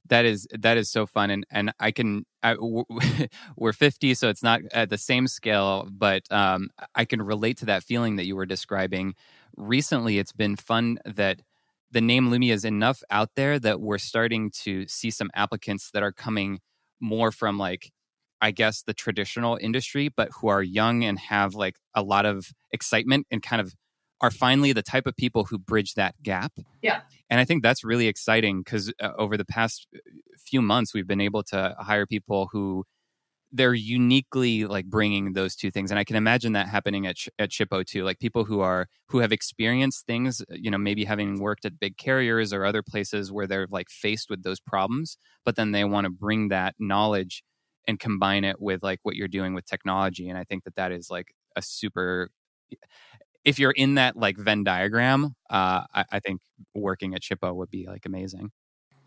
[0.09, 2.57] That is that is so fun, and and I can I,
[3.57, 7.67] we're fifty, so it's not at the same scale, but um, I can relate to
[7.67, 9.15] that feeling that you were describing.
[9.57, 11.41] Recently, it's been fun that
[11.93, 16.03] the name Lumia is enough out there that we're starting to see some applicants that
[16.03, 16.61] are coming
[17.01, 17.91] more from like
[18.43, 22.49] I guess, the traditional industry, but who are young and have like a lot of
[22.73, 23.73] excitement and kind of
[24.21, 26.53] are finally the type of people who bridge that gap.
[26.83, 27.01] Yeah.
[27.31, 29.99] And I think that's really exciting because uh, over the past uh,
[30.39, 32.85] few months, we've been able to hire people who
[33.53, 37.51] they're uniquely like bringing those two things and i can imagine that happening at, at
[37.51, 41.39] shippo too like people who are who have experienced things uh, you know maybe having
[41.39, 45.55] worked at big carriers or other places where they're like faced with those problems but
[45.55, 47.45] then they want to bring that knowledge
[47.87, 50.93] and combine it with like what you're doing with technology and i think that that
[50.93, 52.31] is like a super
[53.45, 56.41] if you're in that like venn diagram uh, I, I think
[56.75, 58.51] working at shippo would be like amazing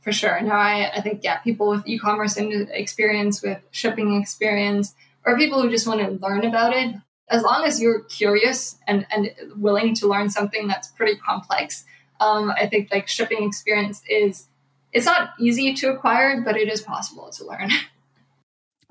[0.06, 0.40] for sure.
[0.40, 4.94] No, I, I think, yeah, people with e commerce experience, with shipping experience,
[5.26, 6.96] or people who just want to learn about it,
[7.30, 11.86] as long as you're curious and, and willing to learn something that's pretty complex,
[12.20, 14.46] um, I think like shipping experience is,
[14.94, 17.72] it's not easy to acquire, but it is possible to learn.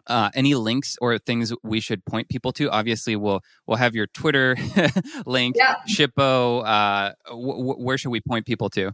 [0.07, 2.71] Uh, any links or things we should point people to?
[2.71, 4.57] Obviously, we'll we'll have your Twitter
[5.27, 5.77] link, yeah.
[5.89, 6.65] Shippo.
[6.65, 8.93] Uh, w- w- where should we point people to?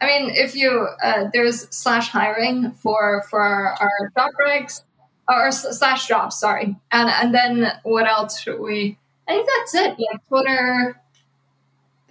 [0.00, 4.82] I mean, if you uh, there's slash hiring for for our, our job breaks
[5.28, 8.98] or slash jobs, sorry, and and then what else should we?
[9.28, 9.94] I think that's it.
[9.98, 11.00] Yeah, Twitter,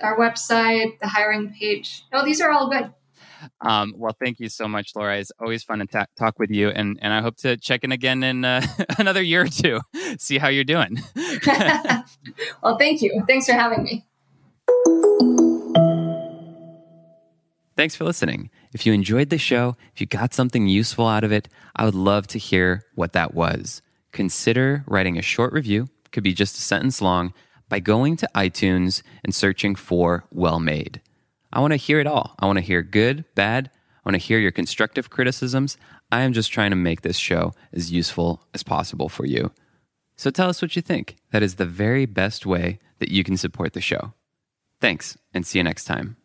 [0.01, 2.03] our website, the hiring page.
[2.13, 2.93] No, these are all good.
[3.61, 5.17] Um, well, thank you so much, Laura.
[5.17, 7.91] It's always fun to ta- talk with you, and and I hope to check in
[7.91, 8.65] again in uh,
[8.97, 9.79] another year or two,
[10.17, 10.99] see how you're doing.
[12.63, 13.23] well, thank you.
[13.27, 14.05] Thanks for having me.
[17.77, 18.49] Thanks for listening.
[18.73, 21.95] If you enjoyed the show, if you got something useful out of it, I would
[21.95, 23.81] love to hear what that was.
[24.11, 27.33] Consider writing a short review, could be just a sentence long,
[27.69, 31.01] by going to iTunes and searching for Well Made.
[31.53, 32.35] I want to hear it all.
[32.39, 33.69] I want to hear good, bad.
[34.03, 35.77] I want to hear your constructive criticisms.
[36.11, 39.51] I am just trying to make this show as useful as possible for you.
[40.15, 41.17] So tell us what you think.
[41.31, 44.13] That is the very best way that you can support the show.
[44.79, 46.17] Thanks, and see you next time.